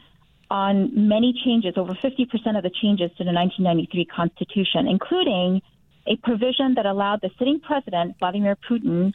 on 0.51 1.07
many 1.07 1.33
changes, 1.43 1.73
over 1.77 1.93
50% 1.93 2.55
of 2.55 2.61
the 2.61 2.69
changes 2.69 3.09
to 3.17 3.23
the 3.23 3.33
1993 3.33 4.05
Constitution, 4.05 4.87
including 4.87 5.61
a 6.05 6.15
provision 6.17 6.75
that 6.75 6.85
allowed 6.85 7.21
the 7.21 7.31
sitting 7.39 7.59
president, 7.59 8.15
Vladimir 8.19 8.55
Putin, 8.69 9.13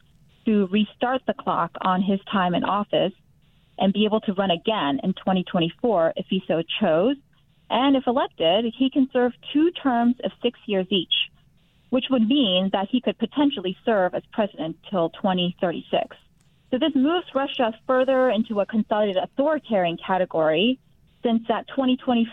to 0.49 0.67
restart 0.73 1.23
the 1.27 1.35
clock 1.35 1.73
on 1.83 2.03
his 2.03 2.19
time 2.33 2.55
in 2.55 2.65
office 2.65 3.13
and 3.79 3.93
be 3.93 4.05
able 4.05 4.21
to 4.23 4.33
run 4.33 4.51
again 4.51 4.99
in 5.03 5.13
2024 5.13 6.15
if 6.17 6.27
he 6.29 6.43
so 6.49 6.63
chose. 6.81 7.17
And 7.71 7.97
if 7.97 8.07
elected, 8.07 8.73
he 8.77 8.91
can 8.91 9.09
serve 9.13 9.33
two 9.53 9.71
terms 9.71 10.17
of 10.25 10.33
six 10.43 10.59
years 10.67 10.87
each 10.91 11.13
which 11.91 12.07
would 12.11 12.27
mean 12.29 12.71
that 12.73 12.89
he 12.91 13.01
could 13.01 13.19
potentially 13.19 13.77
serve 13.85 14.15
as 14.15 14.23
president 14.33 14.77
till 14.91 15.11
2036. 15.11 16.17
So 16.71 16.79
this 16.79 16.95
moves 16.95 17.27
Russia 17.35 17.73
further 17.87 18.29
into 18.29 18.61
a 18.61 18.67
consolidated 18.67 19.23
authoritarian 19.23 19.97
category 20.05 20.79
since 21.23 21.43
that 21.49 21.67
2020 21.69 22.29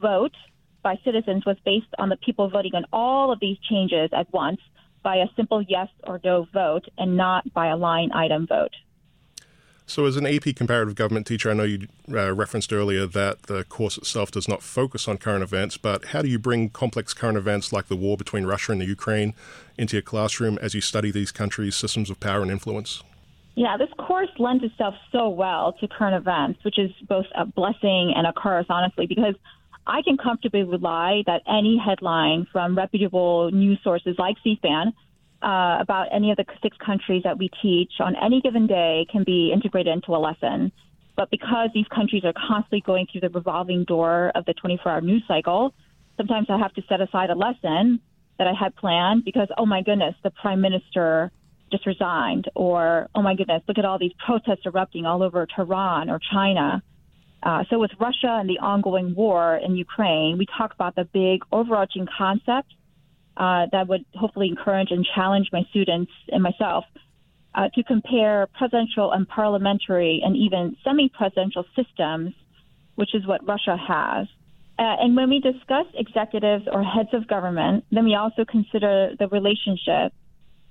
vote 0.00 0.34
by 0.82 0.98
citizens 1.04 1.44
was 1.44 1.56
based 1.64 1.92
on 1.98 2.08
the 2.08 2.16
people 2.16 2.48
voting 2.48 2.74
on 2.74 2.86
all 2.92 3.32
of 3.32 3.40
these 3.40 3.58
changes 3.68 4.10
at 4.12 4.32
once 4.32 4.60
by 5.02 5.16
a 5.16 5.26
simple 5.36 5.62
yes 5.62 5.88
or 6.04 6.20
no 6.24 6.46
vote 6.52 6.86
and 6.98 7.16
not 7.16 7.52
by 7.52 7.68
a 7.68 7.76
line 7.76 8.10
item 8.12 8.46
vote. 8.46 8.74
So, 9.86 10.06
as 10.06 10.16
an 10.16 10.24
AP 10.24 10.54
comparative 10.54 10.94
government 10.94 11.26
teacher, 11.26 11.50
I 11.50 11.54
know 11.54 11.64
you 11.64 11.88
uh, 12.12 12.32
referenced 12.32 12.72
earlier 12.72 13.06
that 13.06 13.44
the 13.44 13.64
course 13.64 13.98
itself 13.98 14.30
does 14.30 14.46
not 14.46 14.62
focus 14.62 15.08
on 15.08 15.18
current 15.18 15.42
events, 15.42 15.76
but 15.76 16.06
how 16.06 16.22
do 16.22 16.28
you 16.28 16.38
bring 16.38 16.70
complex 16.70 17.12
current 17.12 17.36
events 17.36 17.72
like 17.72 17.88
the 17.88 17.96
war 17.96 18.16
between 18.16 18.46
Russia 18.46 18.70
and 18.70 18.80
the 18.80 18.84
Ukraine 18.84 19.34
into 19.76 19.96
your 19.96 20.02
classroom 20.02 20.58
as 20.62 20.74
you 20.74 20.80
study 20.80 21.10
these 21.10 21.32
countries' 21.32 21.74
systems 21.74 22.08
of 22.08 22.20
power 22.20 22.40
and 22.40 22.52
influence? 22.52 23.02
Yeah, 23.56 23.76
this 23.76 23.88
course 23.98 24.30
lends 24.38 24.62
itself 24.62 24.94
so 25.10 25.28
well 25.28 25.72
to 25.80 25.88
current 25.88 26.14
events, 26.14 26.62
which 26.62 26.78
is 26.78 26.92
both 27.08 27.26
a 27.34 27.44
blessing 27.44 28.14
and 28.16 28.28
a 28.28 28.32
curse, 28.32 28.66
honestly, 28.68 29.06
because 29.06 29.34
I 29.86 30.02
can 30.02 30.16
comfortably 30.16 30.62
rely 30.62 31.22
that 31.26 31.42
any 31.48 31.78
headline 31.84 32.46
from 32.52 32.76
reputable 32.76 33.50
news 33.50 33.78
sources 33.82 34.16
like 34.18 34.36
CSPAN 34.44 34.92
uh, 35.42 35.78
about 35.80 36.08
any 36.12 36.30
of 36.30 36.36
the 36.36 36.44
six 36.62 36.76
countries 36.84 37.22
that 37.24 37.38
we 37.38 37.50
teach 37.62 37.92
on 38.00 38.14
any 38.22 38.40
given 38.40 38.66
day 38.66 39.06
can 39.10 39.24
be 39.24 39.52
integrated 39.52 39.92
into 39.92 40.14
a 40.14 40.18
lesson. 40.18 40.70
But 41.16 41.30
because 41.30 41.70
these 41.74 41.86
countries 41.94 42.24
are 42.24 42.32
constantly 42.32 42.82
going 42.84 43.06
through 43.10 43.22
the 43.22 43.30
revolving 43.30 43.84
door 43.84 44.32
of 44.34 44.44
the 44.44 44.54
24 44.54 44.92
hour 44.92 45.00
news 45.00 45.22
cycle, 45.26 45.74
sometimes 46.16 46.46
I 46.50 46.58
have 46.58 46.72
to 46.74 46.82
set 46.88 47.00
aside 47.00 47.30
a 47.30 47.34
lesson 47.34 48.00
that 48.38 48.46
I 48.46 48.52
had 48.52 48.74
planned 48.76 49.24
because, 49.24 49.48
oh 49.58 49.66
my 49.66 49.82
goodness, 49.82 50.14
the 50.22 50.30
prime 50.30 50.60
minister 50.60 51.30
just 51.70 51.86
resigned, 51.86 52.50
or 52.54 53.08
oh 53.14 53.22
my 53.22 53.34
goodness, 53.34 53.62
look 53.68 53.78
at 53.78 53.84
all 53.84 53.98
these 53.98 54.12
protests 54.24 54.66
erupting 54.66 55.06
all 55.06 55.22
over 55.22 55.46
Tehran 55.46 56.10
or 56.10 56.18
China. 56.32 56.82
Uh, 57.42 57.64
so, 57.70 57.78
with 57.78 57.90
Russia 57.98 58.38
and 58.38 58.48
the 58.48 58.58
ongoing 58.58 59.14
war 59.14 59.56
in 59.56 59.74
Ukraine, 59.74 60.36
we 60.36 60.46
talk 60.58 60.74
about 60.74 60.94
the 60.94 61.04
big 61.04 61.40
overarching 61.50 62.06
concept 62.18 62.72
uh, 63.36 63.66
that 63.72 63.88
would 63.88 64.04
hopefully 64.14 64.48
encourage 64.48 64.90
and 64.90 65.06
challenge 65.14 65.48
my 65.52 65.62
students 65.70 66.12
and 66.28 66.42
myself 66.42 66.84
uh, 67.54 67.68
to 67.74 67.82
compare 67.82 68.46
presidential 68.58 69.12
and 69.12 69.26
parliamentary 69.26 70.20
and 70.24 70.36
even 70.36 70.76
semi 70.84 71.08
presidential 71.08 71.64
systems, 71.74 72.34
which 72.96 73.14
is 73.14 73.26
what 73.26 73.46
Russia 73.46 73.76
has. 73.76 74.28
Uh, 74.78 74.96
and 75.00 75.16
when 75.16 75.28
we 75.28 75.40
discuss 75.40 75.86
executives 75.94 76.64
or 76.70 76.82
heads 76.82 77.10
of 77.12 77.26
government, 77.26 77.84
then 77.90 78.04
we 78.04 78.14
also 78.14 78.44
consider 78.44 79.14
the 79.18 79.28
relationship 79.28 80.12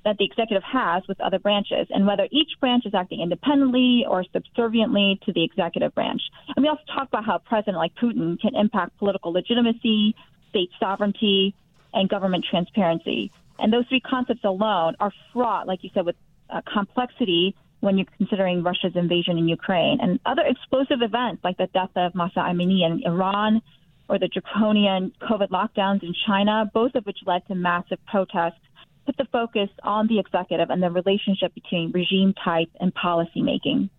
that 0.06 0.18
the 0.18 0.26
executive 0.26 0.64
has 0.64 1.04
with 1.08 1.20
other 1.20 1.40
branches 1.40 1.88
and 1.90 2.08
whether 2.08 2.28
each 2.32 2.52
branch 2.60 2.86
is 2.86 2.94
acting 2.94 3.22
independently 3.22 4.06
or 4.08 4.24
subserviently 4.32 5.20
to 5.26 5.34
the 5.34 5.44
executive 5.44 5.94
branch. 5.94 6.22
And 6.56 6.64
we 6.64 6.70
also 6.70 6.82
talk 6.94 7.08
about 7.10 7.26
how 7.26 7.36
a 7.36 7.40
president 7.40 7.78
like 7.78 7.94
Putin 7.96 8.40
can 8.40 8.56
impact 8.56 8.98
political 8.98 9.32
legitimacy, 9.34 10.16
state 10.50 10.70
sovereignty, 10.80 11.54
and 11.94 12.08
government 12.08 12.46
transparency. 12.50 13.32
And 13.58 13.74
those 13.74 13.86
three 13.88 14.00
concepts 14.00 14.44
alone 14.44 14.96
are 15.00 15.12
fraught, 15.34 15.68
like 15.68 15.84
you 15.84 15.90
said, 15.94 16.06
with 16.06 16.16
uh, 16.50 16.62
complexity 16.72 17.56
when 17.82 17.98
you're 17.98 18.08
considering 18.18 18.64
Russia's 18.64 18.96
invasion 18.96 19.38
in 19.38 19.48
Ukraine 19.48 20.00
and 20.02 20.20
other 20.26 20.44
explosive 20.46 21.02
events 21.02 21.44
like 21.44 21.58
the 21.58 21.68
death 21.68 21.92
of 21.96 22.14
Mahsa 22.14 22.40
Amini 22.40 22.86
in 22.86 23.04
Iran 23.06 23.62
or 24.10 24.20
the 24.20 24.28
draconian 24.28 25.14
COVID 25.22 25.50
lockdowns 25.50 26.04
in 26.04 26.14
China, 26.26 26.70
both 26.74 26.96
of 26.96 27.06
which 27.06 27.20
led 27.26 27.46
to 27.48 27.56
massive 27.56 28.00
protests, 28.08 28.60
put 29.10 29.18
the 29.18 29.32
focus 29.32 29.70
on 29.84 30.06
the 30.08 30.20
executive 30.20 30.70
and 30.70 30.84
the 30.84 30.92
relationship 30.92 31.52
between 31.56 31.92
regime 31.92 32.34
type 32.46 32.70
and 32.80 32.94
policy 32.94 33.42
making. 33.42 33.90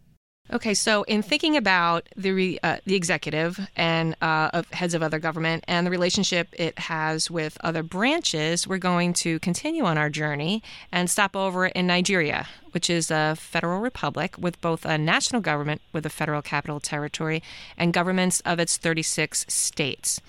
Okay, 0.52 0.74
so 0.74 1.04
in 1.04 1.22
thinking 1.22 1.56
about 1.56 2.08
the 2.16 2.58
uh, 2.62 2.78
the 2.84 2.96
executive 2.96 3.60
and 3.76 4.16
uh, 4.20 4.50
of 4.52 4.68
heads 4.70 4.94
of 4.94 5.02
other 5.02 5.20
government 5.20 5.64
and 5.68 5.86
the 5.86 5.90
relationship 5.90 6.48
it 6.52 6.76
has 6.78 7.30
with 7.30 7.56
other 7.62 7.84
branches, 7.84 8.66
we're 8.66 8.78
going 8.78 9.12
to 9.14 9.38
continue 9.40 9.84
on 9.84 9.96
our 9.96 10.10
journey 10.10 10.62
and 10.90 11.08
stop 11.08 11.36
over 11.36 11.66
in 11.66 11.86
Nigeria, 11.86 12.48
which 12.72 12.90
is 12.90 13.12
a 13.12 13.36
federal 13.36 13.80
republic 13.80 14.36
with 14.38 14.60
both 14.60 14.84
a 14.84 14.98
national 14.98 15.40
government 15.40 15.82
with 15.92 16.04
a 16.04 16.10
federal 16.10 16.42
capital 16.42 16.80
territory 16.80 17.42
and 17.76 17.92
governments 17.92 18.40
of 18.40 18.58
its 18.58 18.76
36 18.76 19.46
states. 19.48 20.20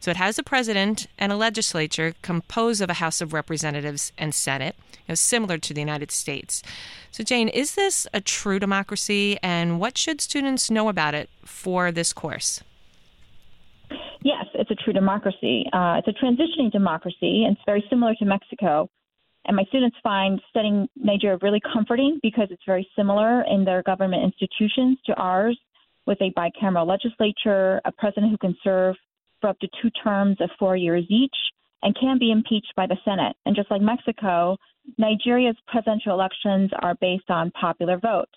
So 0.00 0.10
it 0.10 0.16
has 0.16 0.38
a 0.38 0.42
president 0.42 1.06
and 1.18 1.30
a 1.30 1.36
legislature 1.36 2.14
composed 2.22 2.80
of 2.80 2.88
a 2.88 2.94
House 2.94 3.20
of 3.20 3.34
Representatives 3.34 4.12
and 4.16 4.34
Senate, 4.34 4.74
you 4.92 4.98
know, 5.10 5.14
similar 5.14 5.58
to 5.58 5.74
the 5.74 5.80
United 5.80 6.10
States. 6.10 6.62
So, 7.10 7.22
Jane, 7.22 7.48
is 7.48 7.74
this 7.74 8.06
a 8.14 8.20
true 8.22 8.58
democracy, 8.58 9.38
and 9.42 9.78
what 9.78 9.98
should 9.98 10.22
students 10.22 10.70
know 10.70 10.88
about 10.88 11.14
it 11.14 11.28
for 11.44 11.92
this 11.92 12.14
course? 12.14 12.62
Yes, 14.22 14.46
it's 14.54 14.70
a 14.70 14.74
true 14.74 14.94
democracy. 14.94 15.64
Uh, 15.72 16.00
it's 16.04 16.08
a 16.08 16.24
transitioning 16.24 16.72
democracy, 16.72 17.44
and 17.44 17.56
it's 17.56 17.64
very 17.66 17.84
similar 17.90 18.14
to 18.14 18.24
Mexico. 18.24 18.88
And 19.44 19.54
my 19.54 19.64
students 19.64 19.96
find 20.02 20.40
studying 20.48 20.88
Nigeria 20.96 21.38
really 21.42 21.60
comforting 21.72 22.20
because 22.22 22.48
it's 22.50 22.62
very 22.66 22.88
similar 22.96 23.42
in 23.42 23.64
their 23.64 23.82
government 23.82 24.22
institutions 24.22 24.98
to 25.06 25.14
ours, 25.14 25.58
with 26.06 26.18
a 26.22 26.32
bicameral 26.32 26.86
legislature, 26.86 27.82
a 27.84 27.92
president 27.92 28.30
who 28.30 28.38
can 28.38 28.56
serve 28.64 28.96
for 29.40 29.48
up 29.48 29.58
to 29.60 29.68
two 29.80 29.90
terms 30.02 30.36
of 30.40 30.50
four 30.58 30.76
years 30.76 31.04
each 31.08 31.36
and 31.82 31.96
can 31.98 32.18
be 32.18 32.30
impeached 32.30 32.72
by 32.76 32.86
the 32.86 32.96
Senate. 33.04 33.36
And 33.46 33.56
just 33.56 33.70
like 33.70 33.80
Mexico, 33.80 34.56
Nigeria's 34.98 35.56
presidential 35.66 36.12
elections 36.12 36.70
are 36.82 36.94
based 37.00 37.30
on 37.30 37.50
popular 37.52 37.98
vote. 37.98 38.28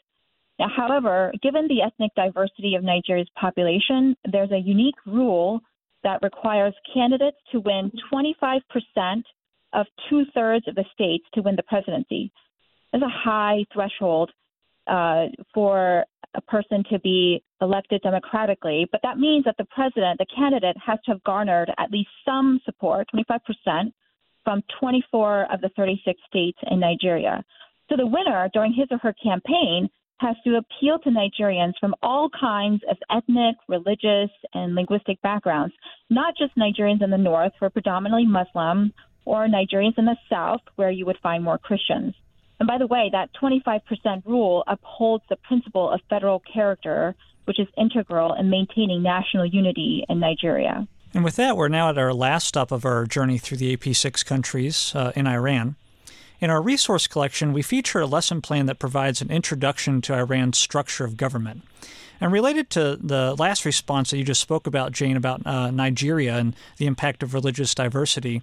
Now, 0.59 0.67
however, 0.75 1.33
given 1.41 1.67
the 1.67 1.81
ethnic 1.81 2.11
diversity 2.15 2.75
of 2.75 2.83
Nigeria's 2.83 3.29
population, 3.39 4.15
there's 4.31 4.51
a 4.51 4.59
unique 4.59 4.95
rule 5.05 5.61
that 6.03 6.19
requires 6.21 6.73
candidates 6.93 7.37
to 7.51 7.59
win 7.59 7.91
25% 8.11 8.61
of 9.73 9.87
two 10.09 10.23
thirds 10.33 10.67
of 10.67 10.75
the 10.75 10.85
states 10.93 11.25
to 11.33 11.41
win 11.41 11.55
the 11.55 11.63
presidency. 11.63 12.31
There's 12.91 13.03
a 13.03 13.09
high 13.09 13.65
threshold 13.73 14.31
uh, 14.85 15.25
for 15.53 16.05
a 16.35 16.41
person 16.41 16.83
to 16.91 16.99
be 16.99 17.43
elected 17.61 18.01
democratically, 18.01 18.87
but 18.91 19.01
that 19.03 19.17
means 19.17 19.45
that 19.45 19.55
the 19.57 19.65
president, 19.65 20.17
the 20.19 20.25
candidate, 20.35 20.75
has 20.85 20.99
to 21.05 21.11
have 21.11 21.23
garnered 21.23 21.71
at 21.77 21.91
least 21.91 22.09
some 22.25 22.59
support, 22.65 23.07
25%, 23.13 23.91
from 24.43 24.61
24 24.79 25.53
of 25.53 25.61
the 25.61 25.69
36 25.75 26.19
states 26.27 26.57
in 26.69 26.79
Nigeria. 26.79 27.43
So 27.89 27.95
the 27.97 28.07
winner, 28.07 28.49
during 28.53 28.73
his 28.73 28.87
or 28.91 28.97
her 28.97 29.13
campaign, 29.23 29.89
has 30.17 30.35
to 30.45 30.57
appeal 30.57 30.99
to 30.99 31.09
Nigerians 31.09 31.73
from 31.79 31.95
all 32.01 32.29
kinds 32.29 32.81
of 32.89 32.97
ethnic, 33.09 33.55
religious, 33.67 34.29
and 34.53 34.75
linguistic 34.75 35.21
backgrounds, 35.21 35.73
not 36.09 36.35
just 36.37 36.55
Nigerians 36.57 37.03
in 37.03 37.09
the 37.09 37.17
north, 37.17 37.51
who 37.59 37.65
are 37.65 37.69
predominantly 37.69 38.25
Muslim, 38.25 38.93
or 39.25 39.47
Nigerians 39.47 39.97
in 39.97 40.05
the 40.05 40.17
south, 40.29 40.61
where 40.75 40.91
you 40.91 41.05
would 41.05 41.17
find 41.21 41.43
more 41.43 41.57
Christians. 41.57 42.13
And 42.63 42.67
by 42.69 42.77
the 42.77 42.87
way, 42.87 43.09
that 43.11 43.29
25% 43.41 44.25
rule 44.25 44.63
upholds 44.67 45.25
the 45.27 45.35
principle 45.35 45.91
of 45.91 45.99
federal 46.09 46.39
character 46.39 47.13
which 47.43 47.59
is 47.59 47.67
integral 47.77 48.35
in 48.35 48.49
maintaining 48.49 49.03
national 49.03 49.45
unity 49.45 50.05
in 50.07 50.21
Nigeria. 50.21 50.87
And 51.13 51.25
with 51.25 51.35
that, 51.35 51.57
we're 51.57 51.67
now 51.67 51.89
at 51.89 51.97
our 51.97 52.13
last 52.13 52.47
stop 52.47 52.71
of 52.71 52.85
our 52.85 53.05
journey 53.05 53.37
through 53.37 53.57
the 53.57 53.73
AP 53.73 53.93
six 53.93 54.23
countries 54.23 54.95
uh, 54.95 55.11
in 55.13 55.27
Iran. 55.27 55.75
In 56.43 56.49
our 56.49 56.61
resource 56.61 57.07
collection, 57.07 57.53
we 57.53 57.61
feature 57.61 58.01
a 58.01 58.05
lesson 58.05 58.41
plan 58.41 58.65
that 58.65 58.77
provides 58.77 59.21
an 59.21 59.31
introduction 59.31 60.01
to 60.01 60.13
Iran's 60.13 60.57
structure 60.57 61.05
of 61.05 61.15
government. 61.15 61.63
And 62.19 62.33
related 62.33 62.69
to 62.71 62.97
the 63.01 63.33
last 63.39 63.63
response 63.63 64.09
that 64.09 64.17
you 64.17 64.25
just 64.25 64.41
spoke 64.41 64.67
about, 64.67 64.91
Jane, 64.91 65.15
about 65.15 65.47
uh, 65.47 65.71
Nigeria 65.71 66.35
and 66.35 66.53
the 66.75 66.85
impact 66.85 67.23
of 67.23 67.33
religious 67.33 67.73
diversity, 67.73 68.41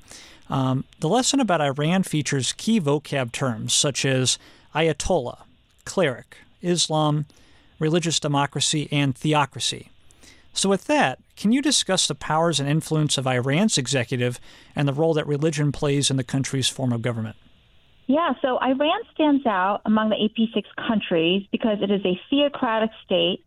um, 0.49 0.85
the 1.01 1.11
lesson 1.11 1.41
about 1.41 1.61
Iran 1.61 2.03
features 2.03 2.55
key 2.55 2.81
vocab 2.81 3.33
terms 3.33 3.75
such 3.75 4.07
as 4.07 4.39
Ayatollah, 4.75 5.43
cleric, 5.85 6.39
Islam, 6.63 7.27
religious 7.79 8.19
democracy, 8.19 8.89
and 8.91 9.15
theocracy. 9.15 9.91
So, 10.55 10.71
with 10.71 10.87
that, 10.87 11.19
can 11.37 11.53
you 11.53 11.61
discuss 11.61 12.09
the 12.09 12.15
powers 12.15 12.61
and 12.61 12.67
influence 12.67 13.19
of 13.19 13.27
Iran's 13.27 13.77
executive 13.77 14.41
and 14.75 14.89
the 14.89 14.95
role 14.95 15.13
that 15.13 15.27
religion 15.27 15.71
plays 15.71 16.11
in 16.11 16.17
the 16.17 16.25
country's 16.25 16.67
form 16.67 16.95
of 16.95 17.03
government? 17.03 17.37
Yeah, 18.11 18.33
so 18.43 18.59
Iran 18.59 19.03
stands 19.15 19.47
out 19.47 19.83
among 19.87 20.09
the 20.09 20.17
AP6 20.17 20.65
countries 20.89 21.47
because 21.53 21.79
it 21.81 21.93
is 21.93 22.01
a 22.05 22.19
theocratic 22.29 22.91
state, 23.05 23.45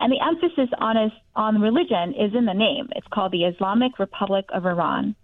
and 0.00 0.10
the 0.10 0.20
emphasis 0.26 0.70
on, 0.78 0.96
is, 0.96 1.12
on 1.34 1.60
religion 1.60 2.14
is 2.14 2.34
in 2.34 2.46
the 2.46 2.54
name. 2.54 2.88
It's 2.96 3.06
called 3.12 3.32
the 3.32 3.44
Islamic 3.44 3.98
Republic 3.98 4.46
of 4.54 4.64
Iran. 4.64 5.14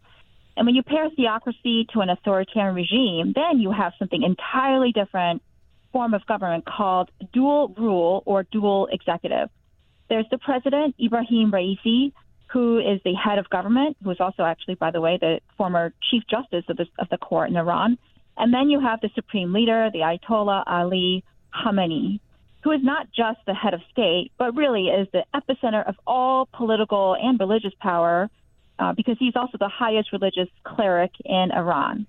And 0.59 0.67
when 0.67 0.75
you 0.75 0.83
pair 0.83 1.09
theocracy 1.09 1.87
to 1.95 2.01
an 2.01 2.11
authoritarian 2.11 2.75
regime, 2.75 3.33
then 3.35 3.61
you 3.61 3.73
have 3.73 3.95
something 3.99 4.23
entirely 4.23 4.93
different 4.93 5.41
form 5.91 6.13
of 6.13 6.27
government 6.27 6.67
called 6.67 7.11
dual 7.33 7.75
rule 7.79 8.23
or 8.27 8.43
dual 8.43 8.89
executive. 8.93 9.49
There's 10.11 10.27
the 10.31 10.37
president, 10.37 10.97
Ibrahim 11.03 11.51
Raisi, 11.51 12.13
who 12.53 12.79
is 12.79 13.01
the 13.07 13.15
head 13.15 13.39
of 13.39 13.49
government, 13.49 13.97
who 14.05 14.11
is 14.11 14.21
also 14.21 14.43
actually, 14.43 14.75
by 14.75 14.91
the 14.91 15.01
way, 15.01 15.17
the 15.19 15.41
former 15.57 15.95
chief 16.11 16.25
justice 16.29 16.67
of 16.69 16.77
the, 16.77 16.85
of 16.99 17.09
the 17.09 17.17
court 17.17 17.49
in 17.49 17.57
Iran. 17.57 17.97
And 18.37 18.53
then 18.53 18.71
you 18.71 18.81
have 18.81 19.01
the 19.01 19.11
supreme 19.15 19.53
leader, 19.53 19.91
the 19.93 20.01
Ayatollah 20.01 20.65
Ali 20.67 21.25
Khamenei, 21.55 22.21
who 22.65 22.71
is 22.71 22.81
not 22.83 23.09
just 23.15 23.39
the 23.47 23.55
head 23.55 23.75
of 23.75 23.81
state, 23.91 24.33
but 24.39 24.57
really 24.57 24.87
is 24.87 25.09
the 25.13 25.25
epicenter 25.35 25.87
of 25.87 25.97
all 26.07 26.49
political 26.53 27.17
and 27.21 27.39
religious 27.39 27.75
power 27.81 28.31
uh, 28.79 28.93
because 28.95 29.17
he's 29.19 29.37
also 29.37 29.59
the 29.59 29.69
highest 29.69 30.13
religious 30.13 30.49
cleric 30.65 31.13
in 31.25 31.51
Iran. 31.53 32.07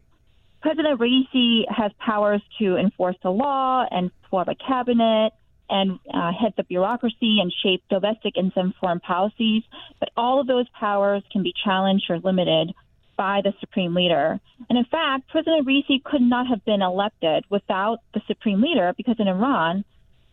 President 0.61 0.99
Raisi 0.99 1.63
has 1.69 1.91
powers 1.99 2.41
to 2.59 2.77
enforce 2.77 3.17
the 3.21 3.29
law 3.29 3.85
and 3.89 4.11
form 4.29 4.47
a 4.47 4.55
cabinet, 4.55 5.33
and 5.69 5.99
uh, 6.13 6.31
heads 6.31 6.55
the 6.55 6.63
bureaucracy 6.63 7.39
and 7.39 7.51
shape 7.63 7.83
domestic 7.89 8.33
and 8.35 8.51
some 8.53 8.73
foreign 8.79 8.99
policies. 8.99 9.63
But 9.99 10.09
all 10.15 10.39
of 10.39 10.47
those 10.47 10.67
powers 10.79 11.23
can 11.31 11.43
be 11.43 11.53
challenged 11.63 12.05
or 12.09 12.19
limited 12.19 12.73
by 13.17 13.41
the 13.43 13.53
supreme 13.59 13.93
leader. 13.93 14.39
And 14.73 14.79
in 14.79 14.85
fact, 14.85 15.29
President 15.29 15.67
Raisi 15.67 16.03
could 16.03 16.23
not 16.23 16.47
have 16.47 16.65
been 16.65 16.81
elected 16.81 17.45
without 17.47 17.99
the 18.15 18.21
supreme 18.25 18.59
leader 18.59 18.91
because 18.97 19.17
in 19.19 19.27
Iran, 19.27 19.85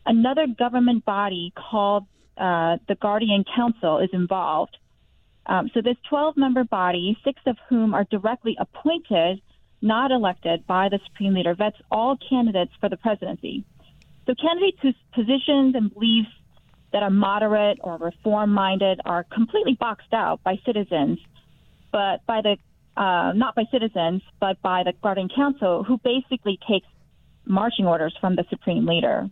another 0.07 0.47
government 0.47 1.05
body 1.05 1.53
called 1.55 2.07
uh, 2.39 2.79
the 2.89 2.95
Guardian 2.95 3.45
Council 3.55 3.99
is 3.99 4.09
involved. 4.15 4.79
Um, 5.45 5.71
so 5.75 5.83
this 5.83 5.99
12 6.09 6.39
member 6.39 6.65
body, 6.65 7.19
six 7.23 7.39
of 7.45 7.59
whom 7.69 7.93
are 7.93 8.05
directly 8.05 8.57
appointed, 8.59 9.43
not 9.83 10.11
elected 10.11 10.67
by 10.67 10.89
the 10.89 11.01
supreme 11.05 11.35
leader, 11.35 11.55
vets 11.55 11.77
all 11.91 12.17
candidates 12.31 12.73
for 12.81 12.89
the 12.89 12.97
presidency. 12.97 13.67
So 14.27 14.35
candidates 14.41 14.79
whose 14.81 14.97
positions 15.13 15.75
and 15.75 15.93
beliefs 15.93 16.31
that 16.95 17.03
are 17.03 17.11
moderate 17.11 17.79
or 17.83 17.99
reform 17.99 18.55
minded 18.55 19.03
are 19.05 19.23
completely 19.23 19.77
boxed 19.79 20.15
out 20.15 20.43
by 20.43 20.59
citizens, 20.65 21.19
but 21.93 22.25
by 22.25 22.41
the 22.41 22.57
uh, 23.01 23.33
not 23.35 23.55
by 23.55 23.65
citizens, 23.73 24.21
but 24.41 24.61
by 24.61 24.83
the 24.85 24.93
Guardian 25.03 25.31
Council, 25.35 25.83
who 25.83 25.99
basically 26.05 26.59
takes 26.69 26.87
marching 27.47 27.87
orders 27.87 28.15
from 28.21 28.37
the 28.37 28.45
supreme 28.51 28.85
leader. 28.87 29.31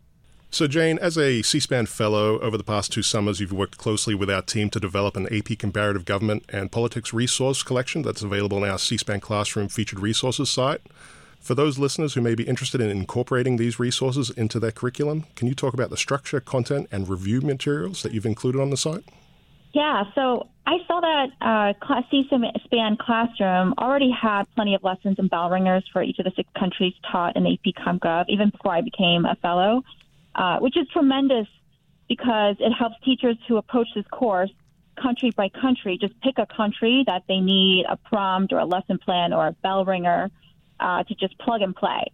So, 0.50 0.66
Jane, 0.66 0.98
as 0.98 1.18
a 1.18 1.42
C 1.42 1.60
SPAN 1.60 1.84
fellow 1.84 2.40
over 2.40 2.56
the 2.56 2.64
past 2.64 2.90
two 2.90 3.02
summers, 3.02 3.38
you've 3.38 3.52
worked 3.52 3.76
closely 3.76 4.14
with 4.14 4.30
our 4.30 4.40
team 4.40 4.70
to 4.70 4.80
develop 4.80 5.14
an 5.14 5.26
AP 5.30 5.58
Comparative 5.58 6.06
Government 6.06 6.44
and 6.48 6.72
Politics 6.72 7.12
resource 7.12 7.62
collection 7.62 8.00
that's 8.00 8.22
available 8.22 8.56
on 8.56 8.68
our 8.68 8.78
C 8.78 8.96
SPAN 8.96 9.20
Classroom 9.20 9.68
featured 9.68 10.00
resources 10.00 10.48
site. 10.48 10.80
For 11.38 11.54
those 11.54 11.78
listeners 11.78 12.14
who 12.14 12.22
may 12.22 12.34
be 12.34 12.44
interested 12.44 12.80
in 12.80 12.88
incorporating 12.88 13.58
these 13.58 13.78
resources 13.78 14.30
into 14.30 14.58
their 14.58 14.72
curriculum, 14.72 15.26
can 15.36 15.46
you 15.46 15.54
talk 15.54 15.74
about 15.74 15.90
the 15.90 15.98
structure, 15.98 16.40
content, 16.40 16.88
and 16.90 17.06
review 17.06 17.42
materials 17.42 18.02
that 18.02 18.12
you've 18.12 18.24
included 18.24 18.62
on 18.62 18.70
the 18.70 18.78
site? 18.78 19.04
Yeah, 19.72 20.04
so 20.14 20.48
I 20.66 20.78
saw 20.86 21.00
that 21.00 21.76
uh, 21.80 22.02
C-SPAN 22.10 22.96
classroom 22.96 23.74
already 23.78 24.10
had 24.10 24.44
plenty 24.54 24.74
of 24.74 24.82
lessons 24.82 25.16
and 25.18 25.28
bell 25.30 25.50
ringers 25.50 25.84
for 25.92 26.02
each 26.02 26.18
of 26.18 26.24
the 26.24 26.32
six 26.36 26.48
countries 26.58 26.94
taught 27.10 27.36
in 27.36 27.46
AP 27.46 27.74
CompGov, 27.76 28.26
even 28.28 28.50
before 28.50 28.72
I 28.72 28.80
became 28.80 29.24
a 29.24 29.36
fellow, 29.36 29.82
uh, 30.34 30.58
which 30.58 30.76
is 30.76 30.88
tremendous 30.88 31.46
because 32.08 32.56
it 32.60 32.72
helps 32.72 32.96
teachers 33.04 33.36
who 33.46 33.56
approach 33.56 33.88
this 33.94 34.06
course 34.10 34.50
country 35.00 35.30
by 35.30 35.48
country 35.48 35.96
just 36.00 36.18
pick 36.20 36.38
a 36.38 36.46
country 36.46 37.04
that 37.06 37.22
they 37.28 37.38
need 37.38 37.84
a 37.88 37.96
prompt 37.96 38.52
or 38.52 38.58
a 38.58 38.64
lesson 38.64 38.98
plan 38.98 39.32
or 39.32 39.46
a 39.46 39.52
bell 39.52 39.84
ringer 39.84 40.30
uh, 40.80 41.02
to 41.04 41.14
just 41.14 41.38
plug 41.38 41.62
and 41.62 41.74
play. 41.74 42.04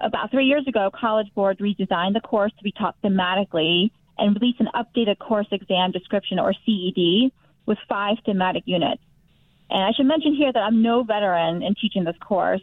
About 0.00 0.30
three 0.30 0.46
years 0.46 0.66
ago, 0.66 0.90
College 0.92 1.32
Board 1.34 1.58
redesigned 1.58 2.14
the 2.14 2.20
course 2.20 2.52
to 2.58 2.64
be 2.64 2.72
taught 2.72 2.96
thematically 3.02 3.90
and 4.18 4.34
release 4.40 4.56
an 4.58 4.68
updated 4.74 5.18
course 5.18 5.46
exam 5.50 5.92
description, 5.92 6.38
or 6.38 6.52
CED, 6.64 7.32
with 7.66 7.78
five 7.88 8.16
thematic 8.24 8.64
units. 8.66 9.02
And 9.68 9.82
I 9.82 9.92
should 9.96 10.06
mention 10.06 10.34
here 10.34 10.52
that 10.52 10.60
I'm 10.60 10.82
no 10.82 11.02
veteran 11.02 11.62
in 11.62 11.74
teaching 11.74 12.04
this 12.04 12.16
course. 12.20 12.62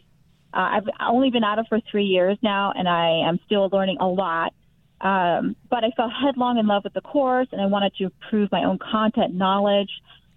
Uh, 0.53 0.77
I've 0.77 0.89
only 1.01 1.29
been 1.29 1.43
at 1.43 1.59
it 1.59 1.65
for 1.67 1.79
three 1.91 2.05
years 2.05 2.37
now, 2.41 2.71
and 2.75 2.87
I 2.87 3.27
am 3.27 3.39
still 3.45 3.69
learning 3.71 3.97
a 3.99 4.07
lot. 4.07 4.53
Um, 5.01 5.57
but 5.69 5.83
I 5.83 5.91
fell 5.97 6.09
headlong 6.09 6.57
in 6.57 6.67
love 6.67 6.85
with 6.85 6.93
the 6.93 7.01
course, 7.01 7.47
and 7.51 7.61
I 7.61 7.65
wanted 7.65 7.93
to 7.95 8.05
improve 8.05 8.51
my 8.51 8.63
own 8.63 8.79
content 8.79 9.33
knowledge 9.33 9.89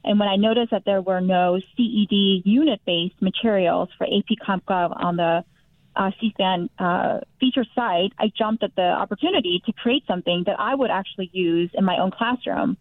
and 0.06 0.20
when 0.20 0.28
I 0.28 0.36
noticed 0.36 0.70
that 0.70 0.84
there 0.86 1.02
were 1.02 1.20
no 1.20 1.58
CED 1.76 2.46
unit 2.46 2.80
based 2.86 3.20
materials 3.20 3.88
for 3.98 4.04
AP 4.04 4.38
CompGov 4.46 5.04
on 5.04 5.16
the 5.16 5.44
uh, 5.96 6.10
CSPAN 6.20 6.68
uh, 6.78 7.20
feature 7.40 7.64
site, 7.74 8.12
I 8.18 8.30
jumped 8.36 8.62
at 8.62 8.74
the 8.76 8.82
opportunity 8.82 9.62
to 9.66 9.72
create 9.72 10.04
something 10.06 10.44
that 10.46 10.60
I 10.60 10.74
would 10.74 10.90
actually 10.90 11.30
use 11.32 11.70
in 11.74 11.84
my 11.84 11.98
own 11.98 12.10
classroom. 12.10 12.76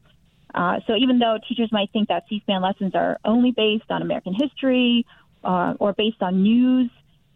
Uh, 0.54 0.80
so 0.88 0.96
even 0.96 1.20
though 1.20 1.38
teachers 1.48 1.70
might 1.72 1.92
think 1.92 2.10
that 2.10 2.24
C-SPAN 2.30 2.62
lessons 2.62 2.94
are 2.96 3.18
only 3.26 3.52
based 3.52 3.90
on 3.90 4.02
American 4.02 4.34
history 4.34 5.06
uh, 5.44 5.74
or 5.80 5.94
based 5.94 6.22
on 6.22 6.44
news, 6.44 6.90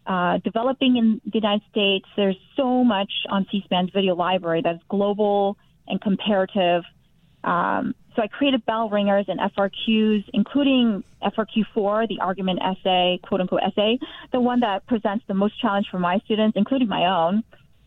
uh, 0.06 0.38
developing 0.38 0.96
in 0.96 1.20
the 1.24 1.38
United 1.38 1.62
States, 1.70 2.06
there's 2.16 2.38
so 2.56 2.82
much 2.82 3.12
on 3.28 3.46
C-SPAN's 3.50 3.90
video 3.90 4.14
library 4.14 4.62
that's 4.62 4.82
global 4.88 5.56
and 5.86 6.00
comparative. 6.00 6.82
Um, 7.44 7.94
so 8.16 8.22
I 8.22 8.26
created 8.28 8.64
bell 8.64 8.88
ringers 8.88 9.26
and 9.28 9.38
FRQs, 9.38 10.24
including 10.32 11.04
FRQ4, 11.22 12.08
the 12.08 12.20
argument 12.20 12.60
essay, 12.62 13.20
quote 13.22 13.40
unquote 13.40 13.62
essay, 13.62 13.98
the 14.32 14.40
one 14.40 14.60
that 14.60 14.86
presents 14.86 15.24
the 15.28 15.34
most 15.34 15.60
challenge 15.60 15.86
for 15.90 15.98
my 15.98 16.18
students, 16.24 16.56
including 16.56 16.88
my 16.88 17.06
own, 17.06 17.42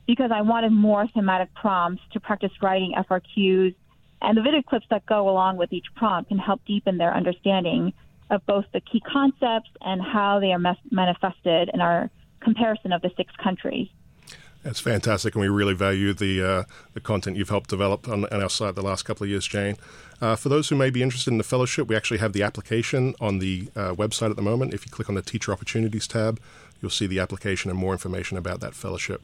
because 0.07 0.31
I 0.33 0.41
wanted 0.41 0.71
more 0.71 1.07
thematic 1.13 1.53
prompts 1.55 2.01
to 2.13 2.19
practice 2.19 2.51
writing 2.61 2.93
FRQs. 2.97 3.75
And 4.21 4.37
the 4.37 4.41
video 4.41 4.61
clips 4.61 4.85
that 4.89 5.05
go 5.05 5.29
along 5.29 5.57
with 5.57 5.73
each 5.73 5.87
prompt 5.95 6.29
can 6.29 6.37
help 6.37 6.61
deepen 6.65 6.97
their 6.97 7.13
understanding 7.13 7.93
of 8.29 8.45
both 8.45 8.65
the 8.73 8.81
key 8.81 9.01
concepts 9.01 9.69
and 9.81 10.01
how 10.01 10.39
they 10.39 10.51
are 10.53 10.75
manifested 10.91 11.69
in 11.73 11.81
our 11.81 12.09
comparison 12.41 12.93
of 12.93 13.01
the 13.01 13.11
six 13.17 13.33
countries. 13.41 13.87
That's 14.63 14.79
fantastic, 14.79 15.35
and 15.35 15.41
we 15.41 15.49
really 15.49 15.73
value 15.73 16.13
the 16.13 16.41
uh, 16.41 16.63
the 16.93 17.01
content 17.01 17.35
you've 17.35 17.49
helped 17.49 17.69
develop 17.69 18.07
on, 18.07 18.25
on, 18.25 18.41
our 18.41 18.49
site 18.49 18.75
the 18.75 18.81
last 18.81 19.03
couple 19.03 19.25
of 19.25 19.29
years, 19.29 19.45
Jane. 19.45 19.75
Uh, 20.21 20.37
for 20.37 20.47
those 20.47 20.69
who 20.69 20.77
may 20.77 20.89
be 20.89 21.03
interested 21.03 21.31
in 21.31 21.37
the 21.37 21.43
fellowship, 21.43 21.87
we 21.87 21.97
actually 21.97 22.19
have 22.19 22.31
the 22.31 22.43
application 22.43 23.13
on 23.19 23.39
the 23.39 23.67
uh, 23.75 23.93
website 23.93 24.29
at 24.29 24.37
the 24.37 24.41
moment. 24.41 24.73
If 24.73 24.85
you 24.85 24.91
click 24.91 25.09
on 25.09 25.15
the 25.15 25.21
Teacher 25.21 25.51
Opportunities 25.51 26.07
tab, 26.07 26.39
you'll 26.81 26.91
see 26.91 27.07
the 27.07 27.19
application 27.19 27.69
and 27.69 27.77
more 27.77 27.91
information 27.91 28.37
about 28.37 28.61
that 28.61 28.73
fellowship. 28.73 29.21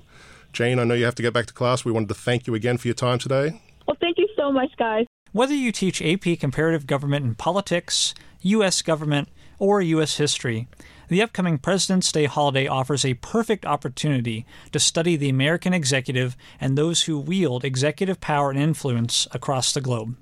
Jane, 0.52 0.78
I 0.78 0.84
know 0.84 0.94
you 0.94 1.06
have 1.06 1.16
to 1.16 1.22
get 1.22 1.34
back 1.34 1.46
to 1.46 1.54
class. 1.54 1.86
We 1.86 1.92
wanted 1.94 2.10
to 2.10 2.16
thank 2.16 2.46
you 2.46 2.54
again 2.54 2.78
for 2.78 2.90
your 2.90 2.96
time 2.96 3.18
today. 3.18 3.62
Well, 3.88 3.96
thank 4.02 4.18
you 4.18 4.28
so 4.36 4.52
much, 4.52 4.72
guys. 4.78 5.06
Whether 5.32 5.54
you 5.54 5.72
teach 5.72 6.02
AP 6.02 6.40
Comparative 6.40 6.86
Government 6.86 7.24
and 7.24 7.38
Politics, 7.38 8.14
U.S. 8.42 8.82
Government, 8.82 9.30
or 9.58 9.82
U.S. 9.82 10.18
History, 10.18 10.68
the 11.10 11.22
upcoming 11.22 11.58
President's 11.58 12.12
Day 12.12 12.26
holiday 12.26 12.68
offers 12.68 13.04
a 13.04 13.16
perfect 13.16 13.66
opportunity 13.66 14.46
to 14.72 14.80
study 14.80 15.16
the 15.16 15.30
American 15.30 15.74
executive 15.74 16.38
and 16.62 16.78
those 16.78 17.04
who 17.04 17.20
wield 17.20 17.66
executive 17.66 18.22
power 18.22 18.52
and 18.52 18.60
influence 18.60 19.28
across 19.32 19.74
the 19.74 19.82
globe. 19.82 20.16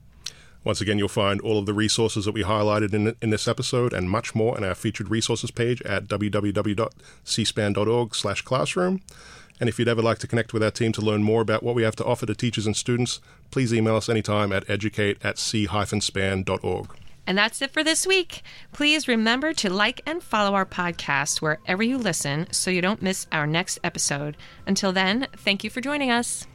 Once 0.64 0.82
again, 0.82 0.98
you'll 0.98 1.08
find 1.08 1.40
all 1.42 1.60
of 1.60 1.66
the 1.66 1.74
resources 1.74 2.26
that 2.26 2.34
we 2.34 2.44
highlighted 2.44 2.94
in, 2.94 3.16
in 3.22 3.30
this 3.30 3.48
episode 3.48 3.94
and 3.94 4.10
much 4.10 4.36
more 4.36 4.58
in 4.58 4.64
our 4.64 4.76
featured 4.76 5.10
resources 5.10 5.52
page 5.52 5.82
at 5.84 6.08
www.cspan.org/classroom. 6.08 9.02
And 9.60 9.70
if 9.70 9.80
you'd 9.80 9.88
ever 9.88 10.02
like 10.02 10.18
to 10.20 10.28
connect 10.28 10.54
with 10.54 10.62
our 10.62 10.72
team 10.72 10.92
to 10.94 11.02
learn 11.02 11.24
more 11.24 11.42
about 11.42 11.64
what 11.64 11.74
we 11.74 11.84
have 11.84 11.96
to 11.98 12.06
offer 12.06 12.26
to 12.26 12.36
teachers 12.36 12.66
and 12.66 12.76
students, 12.76 13.20
please 13.50 13.74
email 13.74 13.96
us 13.96 14.10
anytime 14.10 14.52
at 14.52 14.70
educate 14.70 15.18
at 15.24 15.40
c-span.org. 15.40 16.90
And 17.28 17.38
that's 17.38 17.62
it 17.62 17.72
for 17.72 17.84
this 17.84 18.08
week. 18.08 18.42
Please 18.72 19.08
remember 19.08 19.54
to 19.54 19.70
like 19.70 20.02
and 20.06 20.24
follow 20.24 20.56
our 20.56 20.66
podcast 20.66 21.42
wherever 21.42 21.84
you 21.84 21.98
listen 21.98 22.48
so 22.52 22.72
you 22.72 22.82
don't 22.82 23.02
miss 23.02 23.28
our 23.32 23.46
next 23.46 23.78
episode. 23.84 24.38
Until 24.66 24.94
then, 24.94 25.28
thank 25.36 25.64
you 25.64 25.70
for 25.70 25.82
joining 25.82 26.10
us. 26.10 26.48